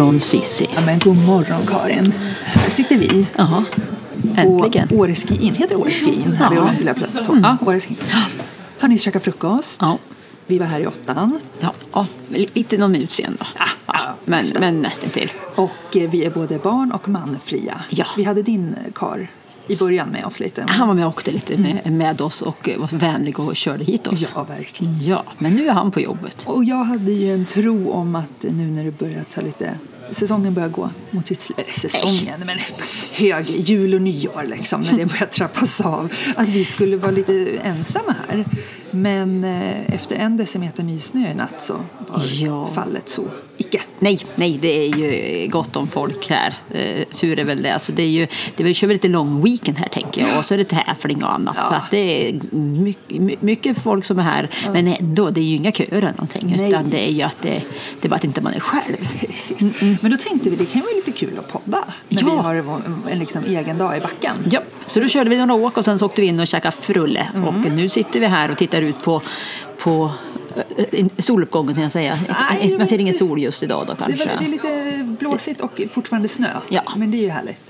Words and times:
morgon 0.00 0.20
Sissi. 0.20 0.68
Ja, 0.74 0.80
men 0.86 0.98
god 0.98 1.16
morgon 1.16 1.66
Karin. 1.66 2.12
Här 2.44 2.70
sitter 2.70 2.98
vi. 2.98 3.26
Jaha, 3.36 3.64
äntligen. 4.36 4.88
På 4.88 4.94
Åreskiin. 4.94 5.54
Heter 5.54 5.68
det 5.68 5.76
Åreskiin? 5.76 6.32
Här 6.32 6.50
vid 6.50 6.58
Ja. 6.58 6.62
Olympiaplatån. 6.64 7.40
Ja, 7.42 7.56
Åreskiin. 7.66 7.96
Har 8.80 8.88
ni 8.88 8.98
käkat 8.98 9.22
frukost? 9.24 9.78
Ja. 9.82 9.98
Vi 10.46 10.58
var 10.58 10.66
här 10.66 10.80
i 10.80 10.86
åttan. 10.86 11.40
Ja, 11.60 11.72
ja, 11.92 12.06
lite 12.28 12.78
någon 12.78 12.92
minut 12.92 13.12
sen 13.12 13.36
då. 13.38 13.46
Ja, 13.86 13.92
men, 14.24 14.40
nästan. 14.40 14.60
men 14.60 14.82
nästan 14.82 15.10
till. 15.10 15.32
Och 15.54 15.96
eh, 15.96 16.10
vi 16.10 16.24
är 16.24 16.30
både 16.30 16.58
barn 16.58 16.92
och 16.92 17.08
manfria. 17.08 17.80
Ja. 17.90 18.06
Vi 18.16 18.24
hade 18.24 18.42
din 18.42 18.76
kar 18.94 19.30
i 19.68 19.76
början 19.76 20.08
med 20.08 20.24
oss 20.24 20.40
lite. 20.40 20.64
Han 20.68 20.88
var 20.88 20.94
med 20.94 21.06
och 21.06 21.12
åkte 21.12 21.30
lite 21.30 21.56
med, 21.58 21.92
med 21.92 22.20
oss 22.20 22.42
och 22.42 22.68
var 22.78 22.98
vänlig 22.98 23.40
och 23.40 23.56
körde 23.56 23.84
hit 23.84 24.06
oss. 24.06 24.32
Ja, 24.34 24.42
verkligen. 24.42 24.98
Ja, 25.02 25.24
men 25.38 25.54
nu 25.54 25.68
är 25.68 25.72
han 25.72 25.90
på 25.90 26.00
jobbet. 26.00 26.42
Och 26.46 26.64
jag 26.64 26.84
hade 26.84 27.12
ju 27.12 27.34
en 27.34 27.46
tro 27.46 27.90
om 27.90 28.14
att 28.16 28.42
nu 28.42 28.66
när 28.66 28.84
det 28.84 28.98
börjar 28.98 29.24
ta 29.34 29.40
lite 29.40 29.74
Säsongen 30.12 30.54
börjar 30.54 30.68
gå 30.68 30.90
mot 31.10 31.26
sitt 31.28 31.40
slut. 31.40 31.66
Säsongen, 31.74 32.40
men 32.46 32.58
hög 33.18 33.44
jul 33.50 33.94
och 33.94 34.02
nyår 34.02 34.44
liksom. 34.46 34.80
När 34.80 34.98
det 34.98 35.06
börjar 35.06 35.26
trappas 35.26 35.80
av. 35.80 36.12
Att 36.36 36.48
vi 36.48 36.64
skulle 36.64 36.96
vara 36.96 37.10
lite 37.10 37.46
ensamma 37.62 38.14
här. 38.28 38.44
Men 38.90 39.44
eh, 39.44 39.94
efter 39.94 40.16
en 40.16 40.36
decimeter 40.36 40.82
nysnö 40.82 41.30
i 41.30 41.34
natt 41.34 41.62
så 41.62 41.74
var 42.08 42.22
Ja. 42.26 42.66
fallet 42.66 43.08
så 43.08 43.22
icke. 43.60 43.80
Nej, 43.98 44.18
nej, 44.34 44.58
det 44.62 44.68
är 44.86 44.96
ju 44.96 45.46
gott 45.48 45.76
om 45.76 45.88
folk 45.88 46.30
här. 46.30 46.54
Eh, 46.70 47.04
tur 47.12 47.38
är 47.38 47.44
väl 47.44 47.62
det. 47.62 47.70
Alltså, 47.74 47.92
det 47.92 48.02
är 48.02 48.08
ju, 48.08 48.26
det 48.56 48.64
vi 48.64 48.74
kör 48.74 48.86
väl 48.86 48.94
lite 48.94 49.08
lång 49.08 49.42
weekend 49.42 49.78
här 49.78 49.88
tänker 49.88 50.20
jag. 50.20 50.38
Och 50.38 50.44
så 50.44 50.54
är 50.54 50.58
det 50.58 50.64
tävling 50.64 51.24
och 51.24 51.32
annat. 51.34 51.56
Ja. 51.58 51.62
Så 51.62 51.74
att 51.74 51.90
det 51.90 52.28
är 52.28 52.40
mycket, 52.52 53.20
my- 53.20 53.36
mycket 53.40 53.82
folk 53.82 54.04
som 54.04 54.18
är 54.18 54.22
här. 54.22 54.48
Men 54.72 54.86
ändå, 54.86 55.30
det 55.30 55.40
är 55.40 55.44
ju 55.44 55.56
inga 55.56 55.72
köer 55.72 55.88
eller 55.92 56.10
någonting. 56.10 56.54
Nej. 56.56 56.68
Utan 56.68 56.90
det 56.90 57.08
är 57.08 57.12
ju 57.12 57.22
att 57.22 57.42
det, 57.42 57.62
det 58.00 58.06
är 58.06 58.08
bara 58.08 58.16
att 58.16 58.24
inte 58.24 58.40
man 58.40 58.54
är 58.54 58.60
själv. 58.60 58.96
Precis. 59.20 59.80
Men 60.02 60.10
då 60.10 60.16
tänkte 60.16 60.50
vi 60.50 60.56
det 60.56 60.64
kan 60.66 60.80
vara 60.82 60.92
lite 60.94 61.12
kul 61.12 61.38
att 61.38 61.48
podda. 61.52 61.84
När 62.08 62.22
Ja. 62.22 62.30
vi 62.30 62.36
har 62.36 62.54
en, 62.54 63.02
en 63.10 63.18
liksom 63.18 63.44
egen 63.44 63.78
dag 63.78 63.96
i 63.96 64.00
backen. 64.00 64.36
Ja, 64.50 64.60
så 64.86 65.00
då 65.00 65.08
körde 65.08 65.30
vi 65.30 65.36
några 65.36 65.54
åk 65.54 65.76
och 65.78 65.84
sen 65.84 65.98
så 65.98 66.06
åkte 66.06 66.20
vi 66.20 66.26
in 66.26 66.40
och 66.40 66.46
käkade 66.46 66.76
frulle. 66.76 67.26
Mm. 67.34 67.44
Och 67.48 67.54
nu 67.72 67.88
sitter 67.88 68.20
vi 68.20 68.26
här 68.26 68.50
och 68.50 68.58
tittar 68.58 68.82
ut 68.82 69.02
på, 69.04 69.22
på 69.78 70.04
eh, 70.04 70.10
soluppgången 71.18 71.74
kan 71.74 71.82
jag 71.82 71.92
säga. 71.92 72.18
Nej, 72.50 72.76
Man 72.78 72.86
ser 72.86 72.98
ingen 72.98 73.14
sol 73.14 73.40
just 73.42 73.62
idag 73.62 73.86
då 73.86 73.94
Det 73.94 74.04
är, 74.04 74.08
kanske. 74.16 74.28
det 74.38 74.44
är 74.44 74.48
lite 74.48 75.04
blåsigt 75.20 75.60
och 75.60 75.80
fortfarande 75.90 76.28
snö. 76.28 76.48
Ja. 76.68 76.82
Men 76.96 77.10
det 77.10 77.16
är 77.18 77.22
ju 77.22 77.28
härligt. 77.28 77.69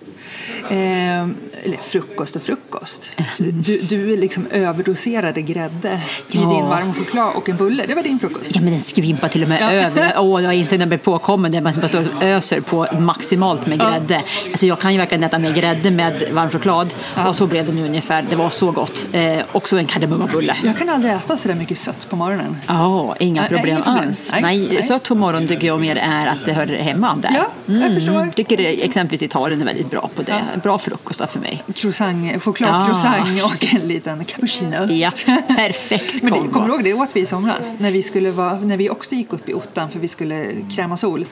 Eh, 0.71 1.21
eller 1.65 1.77
frukost 1.81 2.37
och 2.37 2.43
frukost. 2.43 3.13
Du, 3.39 3.79
du 3.79 4.17
liksom 4.17 4.47
överdoserade 4.51 5.43
grädde 5.43 5.89
i 6.29 6.37
Ja. 6.39 6.41
din 6.41 6.67
varm 6.67 6.95
choklad 6.95 7.33
och 7.37 7.49
en 7.49 7.57
bulle. 7.57 7.85
Det 7.89 7.95
var 7.95 8.03
din 8.03 8.19
frukost. 8.19 8.51
Ja 8.55 8.61
men 8.61 8.71
den 8.71 8.81
skvimpar 8.81 9.29
till 9.29 9.43
och 9.43 9.49
med 9.49 9.61
Ja. 9.63 9.71
över. 9.71 10.15
Åh, 10.19 10.43
jag 10.45 10.55
insåg 10.55 10.73
när 10.79 10.83
jag 10.83 10.89
blev 10.89 10.99
påkommen 10.99 11.53
där 11.53 11.61
man 11.61 11.73
bara 11.81 11.89
står 11.89 12.05
och 12.17 12.23
öser 12.23 12.61
på 12.61 12.87
maximalt 12.99 13.67
med 13.67 13.79
grädde. 13.81 14.23
Alltså 14.51 14.67
jag 14.67 14.81
kan 14.81 14.93
ju 14.93 14.99
verkligen 14.99 15.25
äta 15.25 15.39
med 15.39 15.55
grädde 15.55 15.91
med 15.91 16.23
varm 16.33 16.51
choklad. 16.51 16.95
Och 17.29 17.37
så 17.37 17.47
blev 17.47 17.67
det 17.67 17.73
nu 17.73 17.85
ungefär. 17.85 18.25
Det 18.31 18.37
var 18.37 18.51
så 18.51 18.71
gott. 18.71 19.07
Eh, 19.13 19.39
också 19.53 19.79
en 19.79 19.87
kardemummabulle. 19.87 20.57
Jag 20.65 20.79
kan 20.79 20.89
aldrig 20.89 21.13
äta 21.15 21.37
så 21.37 21.49
där 21.49 21.55
mycket 21.55 21.79
sött 21.79 22.07
på 22.11 22.17
morgonen. 22.17 22.57
Ja, 22.67 23.17
inga 23.21 23.41
Nej, 23.41 23.49
problem 23.51 23.69
inga 23.77 23.85
problem. 23.85 24.09
alls. 24.09 24.29
Nej, 24.33 24.43
Nej, 24.43 24.69
nej. 24.73 24.83
sött 24.83 25.03
på 25.09 25.15
morgonen 25.15 25.49
tycker 25.49 25.67
jag 25.67 25.81
mer 25.81 25.97
är 25.97 26.27
att 26.27 26.45
det 26.47 26.53
hör 26.53 26.67
hemma 26.67 27.17
där. 27.23 27.31
Ja, 27.35 27.75
jag 27.75 27.95
förstår. 27.95 28.31
Tycker 28.35 28.57
det, 28.57 28.85
exempelvis 28.85 29.23
Italien 29.23 29.61
är 29.61 29.65
väldigt 29.65 29.91
bra 29.91 30.11
på 30.17 30.23
det. 30.23 30.43
Bra 30.63 30.79
frukost 30.79 31.31
för 31.31 31.41
mig. 31.41 31.65
Croissant, 31.75 32.43
chokladcroissant 32.43 33.43
och 33.45 33.75
en 33.75 33.89
liten 33.89 34.25
cappuccino. 34.25 34.93
Ja, 34.93 35.11
perfekt 35.57 36.23
Men 36.23 36.33
det, 36.33 36.49
kommer 36.49 36.67
du 36.67 36.73
ihåg 36.75 36.85
det 36.85 36.95
åt 36.95 37.17
vi 37.17 37.21
i 37.21 37.27
somras? 37.27 37.75
När 37.79 37.91
vi, 37.91 38.03
skulle 38.03 38.31
vara, 38.31 38.61
när 38.61 38.77
vi 38.77 38.91
också 38.91 39.15
gick 39.15 39.33
upp 39.33 39.49
i 39.49 39.55
ottan 39.55 39.91
för 39.91 39.99
vi 39.99 40.09
skulle 40.09 40.53
kräma 40.77 40.97
sol. 40.97 41.27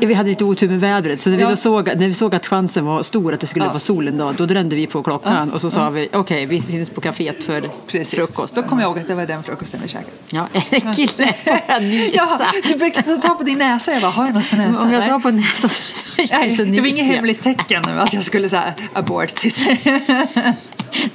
Vi 0.00 0.14
hade 0.14 0.28
lite 0.28 0.44
otur 0.44 0.68
med 0.68 0.80
vädret 0.80 1.20
så 1.20 1.30
när 1.30 1.36
vi, 1.36 1.42
Ja. 1.42 1.50
då 1.50 1.56
såg, 1.56 1.86
när 1.86 2.06
vi 2.08 2.14
såg 2.14 2.34
att 2.34 2.46
chansen 2.46 2.84
var 2.84 3.02
stor 3.02 3.34
att 3.34 3.40
det 3.40 3.46
skulle 3.46 3.64
Ja. 3.64 3.68
vara 3.68 3.80
sol 3.80 4.08
en 4.08 4.18
dag 4.18 4.34
då 4.34 4.46
drömde 4.46 4.76
vi 4.76 4.86
på 4.86 5.02
klockan 5.02 5.52
och 5.52 5.60
så 5.60 5.70
sa 5.70 5.90
vi 5.90 6.08
okej 6.12 6.46
vi 6.46 6.60
syns 6.60 6.90
på 6.90 7.00
kaféet 7.00 7.42
för 7.44 7.70
Precis. 7.86 8.10
frukost. 8.10 8.54
Då 8.54 8.62
kommer 8.62 8.82
jag 8.82 8.88
ihåg 8.90 8.98
att 8.98 9.08
det 9.08 9.14
var 9.14 9.26
den 9.26 9.42
frukosten 9.42 9.80
vi 9.82 9.88
käkade. 9.88 10.12
Ja, 10.30 10.48
kille 10.96 11.32
får 11.44 11.58
jag 11.68 11.82
nysa. 11.82 12.16
Ja, 12.16 12.38
du 12.68 12.74
brukade 12.78 13.16
ta 13.22 13.34
på 13.34 13.42
din 13.42 13.58
näsa. 13.58 13.92
Jag 13.92 14.02
bara, 14.02 14.10
har 14.10 14.24
jag 14.26 14.34
något 14.34 14.50
på 14.50 14.56
näsan? 14.56 14.76
Om 14.76 14.92
jag 14.92 15.08
tar 15.08 15.18
på 15.18 15.30
näsan 15.30 15.70
så, 15.70 15.82
så, 15.82 16.22
Nej, 16.38 16.56
så 16.56 16.64
det 16.64 16.80
var 16.80 16.88
inget 16.88 17.06
hemligt 17.06 17.42
tecken 17.42 17.82
nu 17.86 18.00
att 18.00 18.12
jag 18.12 18.24
skulle 18.24 18.48
så 18.48 18.56
här 18.56 18.74
abort. 18.92 19.32
Det 19.42 20.54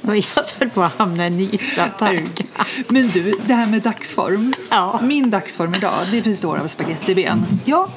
var 0.00 0.14
jag 0.14 0.24
som 0.46 0.58
höll 0.58 0.70
på 0.70 0.82
att 0.82 0.98
hamna 0.98 1.26
i 1.26 1.30
nysa, 1.30 1.88
tack. 1.98 2.42
Men 2.88 3.08
du, 3.08 3.34
det 3.46 3.54
här 3.54 3.66
med 3.66 3.82
dagsform. 3.82 4.54
Ja. 4.70 5.00
Min 5.02 5.30
dagsform 5.30 5.74
idag, 5.74 5.92
det 6.12 6.20
består 6.22 6.58
av 6.58 6.68
spagettiben. 6.68 7.46
Ja, 7.64 7.88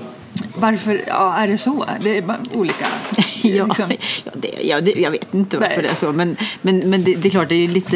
Varför 0.55 1.03
ja, 1.07 1.35
är 1.35 1.47
det 1.47 1.57
så? 1.57 1.85
Det 2.01 2.17
är 2.17 2.21
bara 2.21 2.37
olika. 2.53 2.85
Ja, 3.43 3.65
liksom. 3.65 3.91
ja, 4.23 4.31
det, 4.33 4.49
ja 4.63 4.81
det, 4.81 4.91
jag 4.91 5.11
vet 5.11 5.33
inte 5.33 5.57
varför 5.57 5.75
Nej. 5.75 5.83
det 5.83 5.89
är 5.89 5.95
så. 5.95 6.11
Men, 6.11 6.37
men, 6.61 6.79
men 6.79 7.03
det, 7.03 7.15
det 7.15 7.27
är 7.27 7.29
klart, 7.29 7.49
det 7.49 7.55
är 7.55 7.59
ju 7.59 7.67
lite 7.67 7.95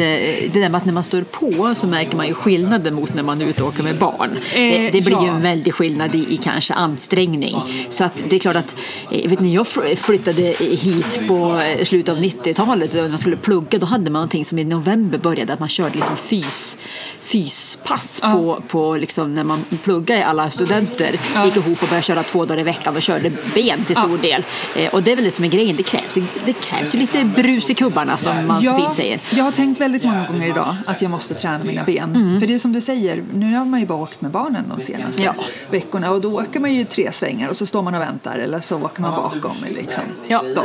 det 0.52 0.60
där 0.60 0.68
med 0.68 0.74
att 0.74 0.84
när 0.84 0.92
man 0.92 1.04
står 1.04 1.22
på 1.22 1.74
så 1.74 1.86
märker 1.86 2.16
man 2.16 2.26
ju 2.26 2.34
skillnaden 2.34 2.94
mot 2.94 3.14
när 3.14 3.22
man 3.22 3.40
är 3.40 3.46
ute 3.46 3.62
och 3.62 3.68
åker 3.68 3.82
med 3.82 3.98
barn. 3.98 4.38
det, 4.54 4.90
det 4.90 5.00
blir 5.00 5.20
ju 5.20 5.26
ja. 5.26 5.34
en 5.34 5.42
väldig 5.42 5.74
skillnad 5.74 6.14
i, 6.14 6.34
i 6.34 6.36
kanske 6.36 6.74
ansträngning. 6.74 7.56
Så 7.88 8.04
att 8.04 8.12
det 8.28 8.36
är 8.36 8.40
klart 8.40 8.56
att, 8.56 8.74
eh, 9.10 9.20
jag 9.20 9.30
vet 9.30 9.40
när 9.40 9.54
jag 9.54 9.66
fl- 9.66 9.96
flyttade 9.96 10.42
hit 10.60 11.28
på 11.28 11.60
eh, 11.60 11.84
slutet 11.84 12.14
av 12.14 12.22
90-talet 12.22 12.94
och 12.94 13.10
man 13.10 13.18
skulle 13.18 13.36
plugga, 13.36 13.78
då 13.78 13.86
hade 13.86 14.10
man 14.10 14.12
någonting 14.12 14.44
som 14.44 14.58
i 14.58 14.64
november 14.64 15.18
började, 15.18 15.52
att 15.52 15.60
man 15.60 15.68
körde 15.68 15.94
liksom 15.94 16.16
fys, 16.16 16.78
fyspass 17.20 18.20
på, 18.20 18.62
på 18.68 18.96
liksom 18.96 19.34
när 19.34 19.44
man 19.44 19.64
pluggade, 19.82 20.26
alla 20.26 20.50
studenter 20.50 21.20
gick 21.44 21.56
ihop 21.56 21.82
och 21.82 21.88
började 21.88 22.02
köra 22.02 22.22
två 22.22 22.44
dagar 22.50 22.60
i 22.60 22.64
veckan 22.64 22.96
och 22.96 23.02
körde 23.02 23.30
ben 23.54 23.84
till 23.84 23.96
stor 23.96 24.18
del. 24.18 24.44
Eh, 24.76 24.94
och 24.94 25.02
det 25.02 25.12
är 25.12 25.16
väl 25.16 25.24
det 25.24 25.30
som 25.30 25.44
är 25.44 25.48
grejen, 25.48 25.76
det 25.76 25.82
krävs, 25.82 26.14
det 26.44 26.52
krävs 26.52 26.94
ju 26.94 26.98
lite 26.98 27.24
brus 27.24 27.70
i 27.70 27.74
kubbarna 27.74 28.16
som 28.18 28.46
man 28.46 28.62
så 28.62 28.76
fint 28.76 28.94
säger. 28.96 29.20
Jag 29.30 29.44
har 29.44 29.52
tänkt 29.52 29.80
väldigt 29.80 30.04
många 30.04 30.26
gånger 30.26 30.46
idag 30.48 30.76
att 30.86 31.02
jag 31.02 31.10
måste 31.10 31.34
träna 31.34 31.64
mina 31.64 31.84
ben. 31.84 32.14
Mm. 32.16 32.40
För 32.40 32.46
det 32.46 32.54
är 32.54 32.58
som 32.58 32.72
du 32.72 32.80
säger, 32.80 33.24
nu 33.34 33.56
har 33.56 33.64
man 33.64 33.80
ju 33.80 33.86
bara 33.86 33.98
åkt 34.02 34.20
med 34.20 34.30
barnen 34.30 34.64
de 34.76 34.82
senaste 34.84 35.22
Ja. 35.22 35.34
veckorna 35.70 36.10
och 36.10 36.20
då 36.20 36.40
åker 36.40 36.60
man 36.60 36.74
ju 36.74 36.84
tre 36.84 37.12
svängar 37.12 37.48
och 37.48 37.56
så 37.56 37.66
står 37.66 37.82
man 37.82 37.94
och 37.94 38.00
väntar 38.00 38.38
eller 38.38 38.60
så 38.60 38.76
åker 38.76 39.02
man 39.02 39.10
bakom. 39.10 39.56
Liksom, 39.76 40.02
Ja. 40.28 40.42
dem. 40.54 40.64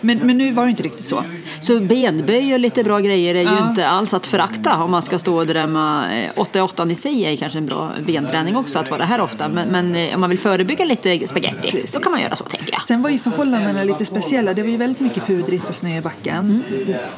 Men, 0.00 0.18
men 0.18 0.38
nu 0.38 0.52
var 0.52 0.64
det 0.64 0.70
inte 0.70 0.82
riktigt 0.82 1.04
så. 1.06 1.24
Så 1.62 1.80
benböj 1.80 2.54
och 2.54 2.60
lite 2.60 2.84
bra 2.84 2.98
grejer 3.00 3.34
är 3.34 3.40
ju 3.40 3.46
Ja. 3.46 3.68
inte 3.70 3.88
alls 3.88 4.14
att 4.14 4.26
förakta 4.26 4.82
om 4.82 4.90
man 4.90 5.02
ska 5.02 5.18
stå 5.18 5.36
och 5.36 5.46
drämma. 5.46 6.04
Eh, 6.12 6.30
8 6.36 6.58
i 6.58 6.62
8 6.62 6.90
i 6.90 6.94
sig 6.94 7.24
är 7.24 7.36
kanske 7.36 7.58
en 7.58 7.66
bra 7.66 7.90
benträning 8.06 8.56
också 8.56 8.78
att 8.78 8.90
vara 8.90 9.04
här 9.04 9.20
ofta. 9.20 9.48
Men, 9.48 9.68
men 9.68 9.94
eh, 9.94 10.14
om 10.14 10.20
man 10.20 10.30
vill 10.30 10.38
förebygga 10.38 10.84
lite 10.84 11.10
spaghetti 11.28 11.70
Precis. 11.70 11.92
då 11.92 12.00
kan 12.00 12.12
man 12.12 12.20
göra 12.20 12.36
så 12.36 12.44
tänker 12.44 12.72
jag. 12.72 12.86
Sen 12.86 13.02
var 13.02 13.10
ju 13.10 13.18
förhållandena 13.18 13.84
lite 13.84 14.04
speciella. 14.04 14.54
Det 14.54 14.62
var 14.62 14.70
ju 14.70 14.76
väldigt 14.76 15.00
mycket 15.00 15.26
pudrigt 15.26 15.68
och 15.68 15.74
snö 15.74 15.96
i 15.96 16.00
backen 16.00 16.62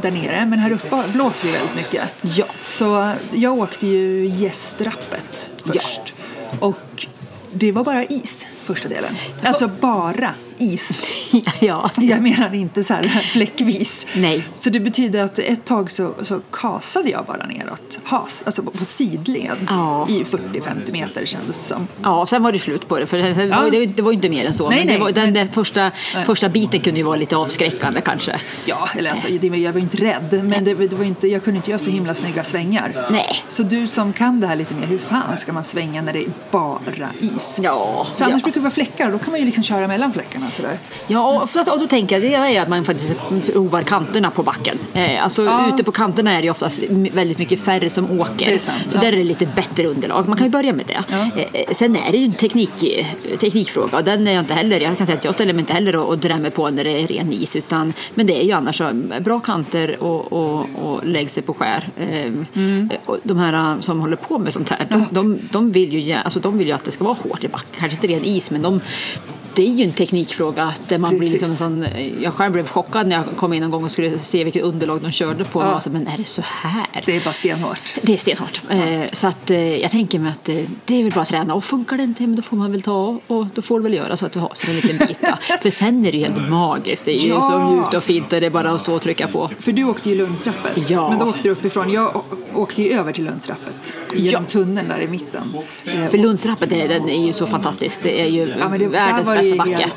där 0.02 0.10
nere. 0.10 0.46
Men 0.46 0.58
här 0.58 0.72
uppe 0.72 1.02
blåser 1.12 1.46
det 1.48 1.52
väldigt 1.52 1.76
mycket. 1.76 2.10
Ja. 2.22 2.46
Så 2.68 3.12
jag 3.32 3.58
åkte 3.58 3.86
ju 3.86 4.26
gästrappet 4.26 5.50
först. 5.64 6.14
Och 6.60 7.06
det 7.52 7.72
var 7.72 7.84
bara 7.84 8.04
is 8.04 8.46
första 8.64 8.88
delen. 8.88 9.16
Alltså 9.42 9.68
bara 9.80 10.34
is. 10.58 11.02
ja. 11.60 11.90
Jag 11.96 12.22
menar 12.22 12.54
inte 12.54 12.84
så 12.84 12.94
här 12.94 13.08
fläckvis. 13.32 14.06
Nej. 14.16 14.44
Så 14.54 14.70
det 14.70 14.80
betyder 14.80 15.24
att 15.24 15.38
ett 15.38 15.64
tag 15.64 15.90
så, 15.90 16.14
så 16.22 16.40
kasade 16.52 17.10
jag 17.10 17.24
bara 17.24 17.46
neråt. 17.46 18.00
Has, 18.04 18.42
alltså 18.46 18.62
på, 18.62 18.70
på 18.70 18.84
sidled 18.84 19.56
Ja. 19.68 20.06
i 20.08 20.22
40-50 20.22 20.92
meter 20.92 21.26
kändes 21.26 21.58
det 21.58 21.64
som. 21.74 21.88
Ja, 22.02 22.26
sen 22.26 22.42
var 22.42 22.52
det 22.52 22.58
slut 22.58 22.88
på 22.88 22.98
det. 22.98 23.06
För 23.06 23.16
det, 23.16 23.34
det, 23.34 23.46
var, 23.46 23.64
Ja. 23.64 23.70
det, 23.70 23.86
det 23.86 24.02
var 24.02 24.12
inte 24.12 24.28
mer 24.28 24.44
än 24.44 24.54
så. 24.54 24.68
Nej, 24.70 24.78
men 24.78 24.86
nej, 24.86 24.98
var, 24.98 25.10
den, 25.12 25.34
den 25.34 25.48
första, 25.48 25.90
Nej. 26.14 26.24
första 26.24 26.48
biten 26.48 26.80
kunde 26.80 27.00
ju 27.00 27.04
vara 27.04 27.16
lite 27.16 27.36
avskräckande 27.36 28.00
kanske. 28.00 28.40
Ja, 28.64 28.88
eller 28.96 29.10
alltså, 29.10 29.28
det, 29.40 29.46
jag 29.46 29.72
var 29.72 29.78
ju 29.78 29.84
inte 29.84 29.96
rädd, 29.96 30.44
men 30.44 30.64
det, 30.64 30.74
det 30.74 30.96
var 30.96 31.04
inte, 31.04 31.28
jag 31.28 31.44
kunde 31.44 31.56
inte 31.56 31.70
göra 31.70 31.78
så 31.78 31.90
himla 31.90 32.14
snygga 32.14 32.44
svängar. 32.44 33.06
Nej. 33.10 33.42
Så 33.48 33.62
du 33.62 33.86
som 33.86 34.12
kan 34.12 34.40
det 34.40 34.46
här 34.46 34.56
lite 34.56 34.74
mer, 34.74 34.86
hur 34.86 34.98
fan 34.98 35.38
ska 35.38 35.52
man 35.52 35.64
svänga 35.64 36.02
när 36.02 36.12
det 36.12 36.18
är 36.24 36.28
bara 36.50 37.08
is? 37.20 37.58
Ja, 37.62 38.06
För 38.16 38.24
annars 38.24 38.40
ja. 38.40 38.44
brukar 38.44 38.60
det 38.60 38.64
vara 38.64 38.70
fläckar 38.70 39.12
då 39.12 39.18
kan 39.18 39.30
man 39.30 39.40
ju 39.40 39.46
liksom 39.46 39.64
köra 39.64 39.88
mellan 39.88 40.12
fläckarna. 40.12 40.47
Och 40.48 40.54
sådär. 40.54 40.78
Ja, 41.06 41.28
och, 41.28 41.42
att- 41.60 41.68
och 41.68 41.78
då 41.80 41.86
tänker 41.86 42.16
jag 42.16 42.22
det 42.22 42.28
ena 42.36 42.50
är 42.50 42.62
att 42.62 42.68
man 42.68 42.84
faktiskt 42.84 43.14
provar 43.52 43.82
kanterna 43.82 44.30
på 44.30 44.42
backen. 44.42 44.78
Eh, 44.94 45.24
alltså 45.24 45.44
Ja. 45.44 45.68
ute 45.74 45.84
på 45.84 45.92
kanterna 45.92 46.32
är 46.32 46.42
det 46.42 46.50
oftast 46.50 46.78
väldigt 47.12 47.38
mycket 47.38 47.60
färre 47.60 47.90
som 47.90 48.20
åker. 48.20 48.58
Sant, 48.58 48.78
så 48.88 48.96
ja. 48.96 49.00
där 49.00 49.12
är 49.12 49.16
det 49.16 49.24
lite 49.24 49.46
bättre 49.46 49.86
underlag. 49.86 50.28
Man 50.28 50.36
kan 50.38 50.46
ju 50.46 50.50
börja 50.50 50.72
med 50.72 50.86
det. 50.86 51.00
Ja. 51.10 51.42
Eh, 51.52 51.74
sen 51.74 51.96
är 51.96 52.12
det 52.12 52.18
ju 52.18 52.24
en 52.24 52.32
teknik, 52.32 52.70
teknikfråga 53.40 53.98
och 53.98 54.04
den 54.04 54.26
är 54.28 54.32
jag 54.32 54.42
inte 54.42 54.54
heller, 54.54 54.80
jag 54.80 54.98
kan 54.98 55.06
säga 55.06 55.18
att 55.18 55.24
jag 55.24 55.34
ställer 55.34 55.52
mig 55.52 55.60
inte 55.60 55.72
heller 55.72 55.96
och, 55.96 56.08
och 56.08 56.18
drämmer 56.18 56.50
på 56.50 56.70
när 56.70 56.84
det 56.84 56.90
är 57.02 57.06
ren 57.06 57.32
is. 57.32 57.56
Utan, 57.56 57.92
men 58.14 58.26
det 58.26 58.40
är 58.40 58.44
ju 58.44 58.52
annars 58.52 58.78
så, 58.78 58.90
bra 59.20 59.40
kanter 59.40 60.02
och, 60.02 60.32
och, 60.32 60.66
och 60.82 61.06
lägg 61.06 61.30
sig 61.30 61.42
på 61.42 61.54
skär. 61.54 61.88
Eh, 61.96 62.32
Mm. 62.54 62.90
de 63.22 63.38
här 63.38 63.52
eh, 63.74 63.80
som 63.80 64.00
håller 64.00 64.16
på 64.16 64.38
med 64.38 64.52
sånt 64.52 64.68
här, 64.68 64.86
de, 64.90 65.06
de, 65.10 65.38
de, 65.52 65.72
vill 65.72 65.92
ju, 65.92 66.12
alltså, 66.12 66.40
de 66.40 66.58
vill 66.58 66.66
ju 66.66 66.72
att 66.72 66.84
det 66.84 66.90
ska 66.90 67.04
vara 67.04 67.14
hårt 67.14 67.44
i 67.44 67.48
backen. 67.48 67.68
Kanske 67.78 67.96
inte 67.96 68.06
ren 68.16 68.24
is, 68.24 68.50
men 68.50 68.62
de, 68.62 68.80
det 69.54 69.62
är 69.62 69.70
ju 69.72 69.84
en 69.84 69.92
teknikfråga. 69.92 70.74
Där 70.88 70.98
man 70.98 71.18
blir 71.18 71.30
liksom 71.30 71.54
sån, 71.56 71.86
jag 72.20 72.34
själv 72.34 72.52
blev 72.52 72.68
chockad 72.68 73.06
när 73.06 73.16
jag 73.16 73.36
kom 73.36 73.52
in 73.52 73.62
en 73.62 73.70
gång 73.70 73.84
och 73.84 73.90
skulle 73.90 74.18
se 74.18 74.44
vilket 74.44 74.62
underlag 74.62 75.00
de 75.02 75.10
körde 75.10 75.44
på. 75.44 75.62
Ja. 75.62 75.80
Så, 75.80 75.90
men 75.90 76.06
är 76.06 76.16
det 76.18 76.24
så 76.24 76.42
här? 76.44 76.86
Det 77.06 77.16
är 77.16 77.24
bara 77.24 77.32
stenhårt. 77.34 77.94
Det 78.02 78.12
är 78.14 78.16
stenhårt. 78.18 78.60
Eh, 78.70 79.02
så 79.12 79.26
att, 79.26 79.50
eh, 79.50 79.76
jag 79.76 79.90
tänker 79.90 80.18
mig 80.18 80.30
att 80.32 80.48
eh, 80.48 80.56
det 80.86 80.94
är 81.00 81.02
väl 81.04 81.12
bara 81.12 81.20
att 81.20 81.28
träna. 81.28 81.54
Och 81.54 81.64
funkar 81.64 81.96
det 81.96 82.02
inte, 82.02 82.22
men 82.22 82.36
då 82.36 82.42
får 82.42 82.56
man 82.56 82.72
väl 82.72 82.82
ta 82.82 83.20
och 83.26 83.46
då 83.54 83.62
får 83.62 83.78
du 83.78 83.82
väl 83.82 83.94
göra 83.94 84.16
så 84.16 84.26
att 84.26 84.32
du 84.32 84.38
har 84.38 84.50
så 84.54 84.70
en 84.70 84.76
liten 84.76 85.06
bit. 85.06 85.18
För 85.62 85.70
sen 85.70 86.06
är 86.06 86.12
det 86.12 86.18
ju 86.18 86.24
helt 86.24 86.48
magiskt. 86.48 87.04
Det 87.04 87.12
är 87.16 87.20
ju 87.20 87.28
Ja. 87.28 87.50
så 87.68 87.74
mjukt 87.74 87.94
och 87.94 88.02
fint 88.04 88.32
och 88.32 88.40
det 88.40 88.46
är 88.46 88.50
bara 88.50 88.70
att 88.70 88.80
stå 88.80 88.94
och 88.94 89.02
trycka 89.02 89.28
på. 89.28 89.50
För 89.58 89.72
du 89.72 89.84
åkte 89.84 90.08
ju 90.10 90.14
Lundsrappet. 90.18 90.90
Ja. 90.90 91.08
Men 91.10 91.18
då 91.18 91.26
åkte 91.26 91.42
du 91.42 91.50
uppifrån. 91.50 91.90
Jag 91.92 92.22
åkte 92.54 92.82
ju 92.82 92.90
över 92.92 93.12
till 93.12 93.24
Lundsrappet. 93.24 93.94
Genom 94.14 94.42
Ja. 94.42 94.50
tunneln 94.50 94.88
där 94.88 95.00
i 95.00 95.08
mitten. 95.08 95.54
Eh, 95.84 96.08
För 96.10 96.18
Lundsrappet 96.18 96.72
är, 96.72 96.88
den 96.88 97.08
är 97.08 97.26
ju 97.26 97.32
så 97.32 97.46
fantastisk. 97.46 97.98
Det 98.02 98.20
är 98.20 98.26
ju 98.28 98.54
Ja, 98.58 98.68
men 98.68 98.78
det, 98.78 98.86
världens 98.88 99.28
bästa 99.42 99.56
backe. 99.56 99.90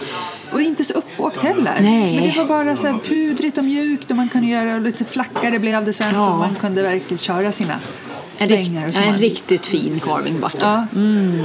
och 0.52 0.62
inte 0.62 0.84
så 0.84 0.94
uppåkt 0.94 1.38
heller. 1.44 1.78
Nej. 1.82 2.16
Men 2.16 2.24
det 2.30 2.38
var 2.38 2.46
bara 2.46 2.76
så 2.76 2.88
här 2.88 3.00
pudrigt 3.08 3.58
och 3.58 3.64
mjukt 3.64 4.12
och 4.12 4.18
man 4.18 4.30
kunde 4.30 4.48
göra 4.48 4.76
och 4.76 4.82
lite 4.82 5.06
flackare 5.06 5.60
blev 5.60 5.86
det 5.86 5.94
sen 5.94 6.14
Ja. 6.14 6.20
så 6.20 6.30
man 6.32 6.56
kunde 6.56 6.82
verkligen 6.84 7.18
köra 7.18 7.52
sina 7.52 7.76
En, 8.42 8.48
svängar. 8.48 8.88
Och 8.88 8.94
så 8.94 9.00
en 9.02 9.06
man- 9.12 9.20
riktigt 9.20 9.66
fin 9.66 10.00
carvingbacke. 10.00 10.58
Ja. 10.62 10.86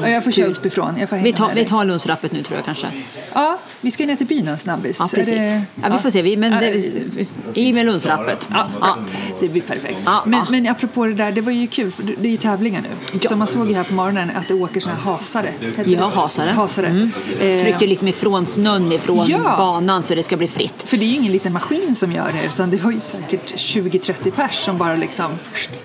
och 0.03 0.11
jag 0.11 0.25
får 0.25 0.31
köra 0.31 0.47
uppifrån. 0.47 0.97
Jag 0.99 1.09
får 1.09 1.17
Vi 1.17 1.33
tar, 1.33 1.51
vi 1.55 1.65
tar 1.65 1.85
Lundsrappet 1.85 2.33
nu 2.33 2.43
tror 2.43 2.57
jag 2.59 2.65
kanske. 2.65 2.87
Ja, 3.35 3.59
vi 3.81 3.91
ska 3.91 4.07
ner 4.07 4.17
till 4.17 4.27
byn 4.27 4.49
en 4.49 4.59
snabbis. 4.59 4.97
Ja, 5.01 5.09
precis. 5.15 5.35
det- 5.39 5.63
Ja, 5.83 5.89
vi 5.93 5.99
får 5.99 6.11
se. 6.11 6.23
Vi, 6.23 6.37
men 6.37 6.53
Ja, 6.53 6.61
det, 6.61 7.59
I 7.61 7.73
med 7.73 7.87
Lundsrappet. 7.87 8.47
Ja, 8.51 8.69
ja, 8.81 8.97
det 9.41 9.49
blir 9.49 9.63
perfekt. 9.63 9.99
Ja, 10.05 10.23
men, 10.27 10.41
men 10.51 10.67
apropå 10.69 11.07
det 11.07 11.15
där, 11.15 11.33
det 11.33 11.41
var 11.41 11.53
ju 11.53 11.67
kul, 11.67 11.91
för 11.93 12.03
det 12.19 12.29
är 12.29 12.31
ju 12.31 12.37
tävlingar 12.37 12.83
nu. 12.83 12.89
Ja. 13.23 13.29
Så 13.29 13.37
man 13.37 13.47
såg 13.47 13.69
ju 13.69 13.75
här 13.75 13.85
på 13.85 13.95
morgonen 13.95 14.31
att 14.37 14.49
det 14.49 14.55
åker 14.55 14.81
såna 14.81 14.95
här 14.95 15.03
hasare. 15.03 15.53
Ja, 15.87 16.09
hasare. 16.15 16.51
hasare. 16.51 16.87
Mm. 16.87 17.11
Eh, 17.41 17.63
Trycker 17.63 17.87
liksom 17.89 18.09
ifrån 18.09 18.47
snön 18.47 18.93
ifrån 18.93 19.25
Ja. 19.29 19.55
banan 19.59 20.03
så 20.03 20.15
det 20.15 20.23
ska 20.23 20.37
bli 20.37 20.49
fritt. 20.49 20.83
För 20.85 20.97
det 20.97 21.05
är 21.05 21.09
ju 21.09 21.17
ingen 21.17 21.33
liten 21.33 21.53
maskin 21.53 21.95
som 21.95 22.13
gör 22.13 22.33
det, 22.41 22.47
utan 22.47 22.71
det 22.71 22.77
var 22.85 22.91
ju 22.93 23.01
säkert 23.01 23.55
20-30 23.57 24.31
pers 24.31 24.55
som 24.55 24.79
bara 24.79 24.97
liksom... 24.97 25.31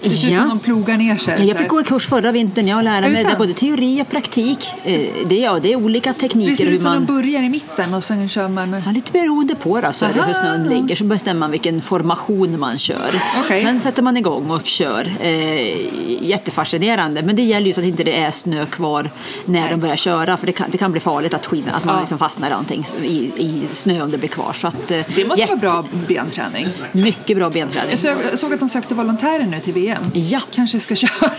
Det 0.03 0.09
ser 0.09 0.31
ut 0.31 0.37
som 0.37 0.49
de 0.49 0.59
plogar 0.59 0.97
ner 1.01 1.17
sig. 1.17 1.47
Jag 1.47 1.57
fick 1.57 1.67
gå 1.67 1.77
en 1.77 1.83
kurs 1.83 2.07
förra 2.07 2.31
vintern. 2.31 2.67
Jag 2.67 2.83
lärde 2.83 3.07
det 3.07 3.11
mig 3.13 3.23
det 3.23 3.29
sant? 3.29 3.37
både 3.37 3.53
teori 3.53 4.01
och 4.01 4.09
praktik. 4.09 4.67
Eh, 4.83 5.01
Det 5.25 5.35
är, 5.39 5.43
ja, 5.43 5.59
det 5.59 5.71
är 5.73 5.75
olika 5.75 6.13
det 6.13 6.19
tekniker. 6.19 6.55
ser 6.55 6.65
hur 6.65 6.71
ut 6.73 6.81
som 6.81 6.91
man... 6.91 7.05
de 7.05 7.13
börjar 7.13 7.43
i 7.43 7.49
mitten 7.49 7.93
och 7.93 8.03
sen 8.03 8.29
kör 8.29 8.47
man... 8.47 8.81
Ja, 8.85 8.91
lite 8.91 9.11
beroende 9.11 9.55
på 9.55 9.81
då, 9.81 9.93
så 9.93 10.05
är 10.05 10.09
det 10.09 10.15
hur 10.15 10.21
Aha. 10.21 10.33
snön 10.33 10.69
ligger 10.69 10.95
så 10.95 11.03
bestämmer 11.03 11.39
man 11.39 11.51
vilken 11.51 11.81
formation 11.81 12.59
man 12.59 12.77
kör. 12.77 13.21
Okej. 13.45 13.61
Sen 13.61 13.81
sätter 13.81 14.01
man 14.03 14.17
igång 14.17 14.51
och 14.51 14.65
kör. 14.65 15.11
Eh, 15.21 15.77
jättefascinerande. 16.41 17.21
Men 17.23 17.35
det 17.35 17.41
gäller 17.43 17.67
ju 17.67 17.73
så 17.73 17.81
att 17.81 17.87
inte 17.87 18.03
det 18.03 18.17
är 18.19 18.31
snö 18.31 18.65
kvar 18.65 19.09
när 19.45 19.69
de 19.69 19.79
börjar 19.79 19.95
köra 19.95 20.37
för 20.37 20.45
det 20.47 20.53
kan, 20.53 20.67
det 20.71 20.77
kan 20.77 20.91
bli 20.91 20.99
farligt 21.01 21.33
att 21.33 21.45
skina, 21.45 21.71
att 21.71 21.85
man 21.85 21.95
Ja. 21.95 21.99
liksom 22.01 22.17
fastnar 22.17 22.47
i 22.47 22.51
någonting 22.51 22.85
i, 23.03 23.15
i 23.37 23.61
snö 23.73 24.01
om 24.01 24.11
det 24.11 24.17
blir 24.17 24.29
kvar. 24.29 24.53
Så 24.53 24.67
att, 24.67 24.91
eh, 24.91 24.99
Det 25.15 25.25
måste 25.25 25.41
jätte- 25.41 25.55
vara 25.55 25.81
bra 25.81 25.85
benträning. 26.07 26.67
Mycket 26.91 27.37
bra 27.37 27.49
benträning. 27.49 27.89
Jag 27.89 27.99
såg, 27.99 28.15
jag 28.31 28.39
såg 28.39 28.53
att 28.53 28.59
de 28.59 28.69
sökte 28.69 28.93
volontärer 28.95 29.45
nu 29.45 29.59
till 29.59 29.73
VM. 29.73 30.03
Ja. 30.13 30.41
Kanske 30.55 30.79
ska 30.79 30.90
köra. 30.95 31.29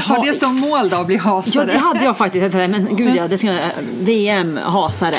Har 0.00 0.16
Ha- 0.16 0.24
det 0.24 0.32
som 0.40 0.56
mål 0.56 0.88
då 0.88 0.96
att 0.96 1.06
bli 1.06 1.16
Ja, 1.16 1.22
hasare? 1.22 1.66
det 1.72 1.78
hade 1.78 2.04
jag 2.04 2.16
faktiskt. 2.16 2.54
Men 2.54 2.96
gud, 2.96 3.16
ja, 3.16 3.28
det 3.28 3.38
ska, 3.38 3.52
VM, 4.00 4.58
hasare. 4.64 5.14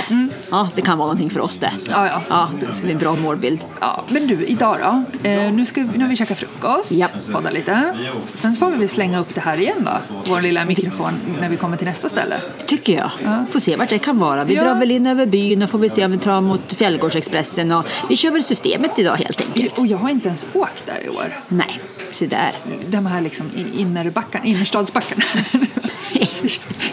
Ja, 0.52 0.70
det 0.76 0.82
kan 0.82 0.98
vara 0.98 1.06
någonting 1.08 1.30
för 1.30 1.40
oss 1.40 1.58
det. 1.60 1.72
Ja, 1.90 2.08
ja. 2.08 2.22
ja 2.30 2.50
det 2.60 2.76
ska 2.76 2.84
bli 2.84 2.92
en 2.94 2.98
bra 3.00 3.16
målbild. 3.16 3.60
Ja, 3.82 4.04
men 4.10 4.28
du, 4.28 4.46
idag 4.46 4.78
då? 4.84 5.30
Eh, 5.30 5.52
nu, 5.54 5.66
ska, 5.66 5.82
vi- 5.82 5.98
nu 5.98 6.04
har 6.04 6.10
vi 6.10 6.16
käkat 6.16 6.38
frukost, 6.40 6.92
Ja. 6.92 7.08
podda 7.32 7.50
lite. 7.50 7.94
Sen 8.34 8.56
får 8.56 8.72
vi 8.72 8.78
väl 8.78 8.90
slänga 8.90 9.20
upp 9.20 9.36
det 9.36 9.42
här 9.42 9.62
igen 9.62 9.78
då, 9.86 9.92
vår 10.30 10.42
lilla 10.42 10.66
mikrofon, 10.66 11.14
när 11.42 11.50
vi 11.50 11.58
kommer 11.58 11.78
till 11.78 11.88
nästa 11.88 12.10
ställe. 12.10 12.36
Tycker 12.68 12.94
jag. 12.94 13.12
Ja. 13.24 13.46
Får 13.52 13.60
se 13.60 13.76
vart 13.76 13.90
det 13.90 14.00
kan 14.00 14.20
vara. 14.20 14.44
Vi 14.44 14.54
Ja. 14.56 14.64
drar 14.64 14.76
väl 14.76 14.92
in 14.92 15.08
över 15.08 15.26
byn 15.26 15.64
och 15.64 15.70
får 15.70 15.80
vi 15.80 15.90
se 15.90 16.06
om 16.06 16.12
vi 16.12 16.18
drar 16.18 16.42
mot 16.42 16.74
Fjällgårdsexpressen. 16.74 17.72
Och 17.72 17.86
vi 18.10 18.16
kör 18.16 18.32
väl 18.32 18.44
systemet 18.44 18.92
idag 19.00 19.16
helt 19.16 19.42
enkelt. 19.42 19.78
Och 19.78 19.88
jag 19.88 19.98
har 19.98 20.10
inte 20.10 20.28
ens 20.28 20.46
åkt 20.54 20.86
där 20.86 21.06
i 21.06 21.10
år. 21.10 21.34
Nej, 21.48 21.80
se 22.12 22.28
där. 22.28 22.52
De 22.88 23.06
här 23.06 23.22
liksom 23.22 23.52
innerbackarna, 23.56 24.46
innerstadsbackarna. 24.46 25.22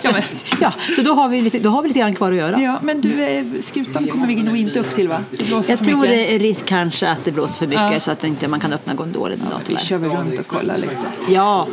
Ja, 0.04 0.10
men, 0.12 0.22
ja, 0.60 0.72
så 0.96 1.02
då 1.02 1.14
har, 1.14 1.28
vi 1.28 1.40
lite, 1.40 1.58
då 1.58 1.70
har 1.70 1.82
vi 1.82 1.88
lite 1.88 2.00
grann 2.00 2.14
kvar 2.14 2.32
att 2.32 2.38
göra. 2.38 2.60
ja, 2.60 2.78
men 2.82 3.00
du, 3.00 3.22
eh, 3.22 3.44
skutan 3.60 4.06
kommer 4.08 4.26
vi 4.26 4.34
nog 4.42 4.56
inte 4.56 4.80
upp 4.80 4.94
till 4.94 5.08
va? 5.08 5.24
Jag 5.30 5.64
tror 5.64 5.96
mycket. 5.96 6.00
det 6.02 6.34
är 6.34 6.38
risk 6.38 6.66
kanske 6.66 7.08
att 7.08 7.24
det 7.24 7.32
blåser 7.32 7.58
för 7.58 7.66
mycket 7.66 7.92
Ja. 7.92 8.00
så 8.00 8.10
att 8.10 8.24
inte 8.24 8.48
man 8.48 8.60
kan 8.60 8.72
öppna 8.72 8.94
gondolen 8.94 9.38
idag 9.48 9.58
Vi 9.60 9.66
tyvärr. 9.66 9.80
kör 9.80 9.98
väl 9.98 10.10
runt 10.10 10.38
och 10.38 10.46
kollar 10.46 10.78
lite. 10.78 10.96
Ja, 11.28 11.68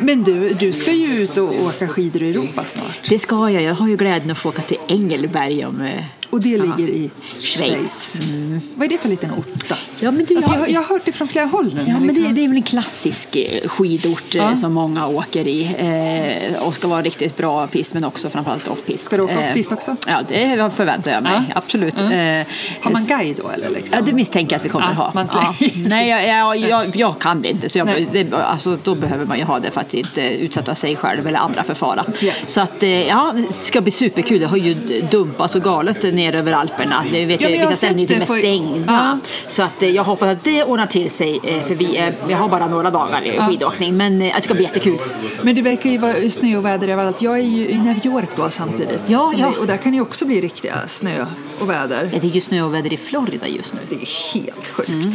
Men 0.00 0.22
du, 0.22 0.48
du 0.48 0.72
ska 0.72 0.92
ju 0.92 1.22
ut 1.22 1.38
och 1.38 1.62
åka 1.66 1.88
skidor 1.88 2.22
i 2.22 2.30
Europa 2.30 2.64
snart. 2.64 3.08
det 3.08 3.18
ska 3.18 3.50
jag. 3.50 3.62
Jag 3.62 3.74
har 3.74 3.88
ju 3.88 3.96
glädjen 3.96 4.30
att 4.30 4.38
få 4.38 4.48
åka 4.48 4.62
till 4.62 4.78
Engelberg 4.88 5.64
om 5.66 5.80
eh, 5.80 6.04
Och 6.34 6.40
det 6.40 6.58
ligger 6.58 6.88
i 6.88 7.10
Schweiz. 7.40 8.20
Mm. 8.28 8.60
Vad 8.74 8.84
är 8.86 8.88
det 8.90 8.98
för 8.98 9.08
liten 9.08 9.30
ort 9.30 9.68
då? 9.68 9.74
Ja, 10.00 10.10
men 10.10 10.24
du, 10.24 10.36
Alltså, 10.36 10.52
jag- 10.52 10.70
jag, 10.70 10.80
har 10.82 10.88
hört 10.88 11.02
det 11.04 11.12
från 11.12 11.28
flera 11.28 11.46
håll 11.46 11.74
nu. 11.74 11.84
Ja, 11.86 11.92
men 11.92 12.06
det, 12.06 12.12
liksom- 12.12 12.34
det 12.34 12.44
är 12.44 12.48
väl 12.48 12.56
en 12.56 12.62
klassisk 12.62 13.36
eh, 13.36 13.68
skidort 13.68 14.34
eh, 14.34 14.36
Ja. 14.42 14.56
som 14.56 14.72
många 14.72 15.06
åker 15.06 15.46
i. 15.48 15.62
Eh, 16.54 16.62
och 16.62 16.74
ska 16.74 16.88
vara 16.88 17.02
riktigt 17.02 17.36
bra 17.36 17.66
pist 17.66 17.94
men 17.94 18.04
också 18.04 18.30
framförallt 18.30 18.68
off-pist. 18.68 19.04
Ska 19.04 19.16
du 19.16 19.22
åka 19.22 19.32
Eh, 19.32 19.38
off-pist 19.50 19.72
också? 19.72 19.96
Ja, 20.06 20.20
det 20.28 20.70
förväntar 20.76 21.10
jag 21.10 21.22
mig. 21.22 21.32
Ja. 21.48 21.54
Absolut. 21.54 22.00
Mm. 22.00 22.40
Eh, 22.40 22.46
Har 22.80 22.90
man 22.90 23.04
guide 23.06 23.36
då 23.42 23.48
eller? 23.50 23.70
Liksom? 23.70 23.98
Ja, 23.98 24.04
det 24.06 24.12
misstänker 24.12 24.52
jag 24.52 24.58
att 24.58 24.64
vi 24.64 24.68
kommer 24.68 24.86
att 24.86 24.96
ha. 24.96 25.12
ja. 25.14 25.54
Nej, 25.74 26.08
jag, 26.08 26.28
jag, 26.28 26.70
jag, 26.70 26.96
jag 26.96 27.18
kan 27.18 27.42
det 27.42 27.48
inte. 27.50 27.68
Så 27.68 27.78
jag, 27.78 28.06
det, 28.12 28.32
alltså, 28.34 28.78
då 28.84 28.94
behöver 28.94 29.26
man 29.26 29.38
ju 29.38 29.44
ha 29.44 29.58
det 29.60 29.70
för 29.70 29.80
att 29.80 29.94
inte 29.94 30.20
utsätta 30.20 30.74
sig 30.74 30.96
själv 30.96 31.26
eller 31.26 31.38
andra 31.38 31.64
för 31.64 31.74
fara. 31.74 32.04
Ja. 32.20 32.32
Så 32.46 32.60
att, 32.60 32.82
ja, 33.08 33.34
det 33.48 33.52
ska 33.52 33.80
bli 33.80 33.90
superkul. 33.92 34.40
Det 34.40 34.46
har 34.46 34.56
ju 34.56 34.74
dumpat 35.10 35.50
så 35.50 35.60
galet 35.60 36.04
ner 36.24 36.34
över 36.34 36.52
Alperna. 36.52 37.04
Det 37.12 37.24
vet 37.26 37.40
Ja, 37.40 37.48
jag, 37.48 37.58
vissa 37.60 37.74
ställen 37.76 37.98
är 38.00 38.06
till 38.06 38.22
och 38.22 38.28
med 38.28 38.38
stängda. 38.38 39.18
Ja. 39.22 39.30
Så 39.46 39.62
att, 39.62 39.82
eh, 39.82 39.90
jag 39.90 40.04
hoppas 40.04 40.28
att 40.28 40.44
det 40.44 40.64
ordnar 40.64 40.86
till 40.86 41.10
sig. 41.10 41.40
eh, 41.44 41.62
För 41.62 41.74
vi, 41.74 41.96
är, 41.96 42.14
vi 42.26 42.32
har 42.32 42.48
bara 42.48 42.66
några 42.66 42.90
dagar 42.90 43.26
i 43.26 43.38
skidåkning. 43.38 43.96
Men 43.96 44.22
eh, 44.22 44.34
det 44.36 44.42
ska 44.42 44.54
bli 44.54 44.62
jättekul. 44.62 44.98
Men 45.42 45.54
det 45.54 45.62
verkar 45.62 45.90
ju 45.90 45.98
vara 45.98 46.30
snö 46.30 46.56
och 46.56 46.64
väder 46.64 46.88
överallt. 46.88 47.22
Jag 47.22 47.38
är 47.38 47.42
ju 47.42 47.68
i 47.68 47.78
New 47.78 48.06
York 48.06 48.28
då 48.36 48.50
samtidigt. 48.50 49.00
Ja, 49.06 49.32
ja. 49.36 49.52
Och 49.60 49.66
där 49.66 49.76
kan 49.76 49.92
det 49.92 49.96
ju 49.96 50.02
också 50.02 50.24
bli 50.26 50.40
riktiga 50.40 50.74
snö 50.86 51.26
och 51.58 51.70
väder. 51.70 52.10
Ja, 52.12 52.18
Det 52.20 52.26
är 52.26 52.30
ju 52.30 52.40
snöoväder 52.40 52.92
i 52.92 52.96
Florida 52.96 53.46
just 53.48 53.74
nu. 53.74 53.80
Det 53.88 53.94
är 53.94 54.34
helt 54.34 54.68
sjukt. 54.68 54.88
Mm. 54.88 55.12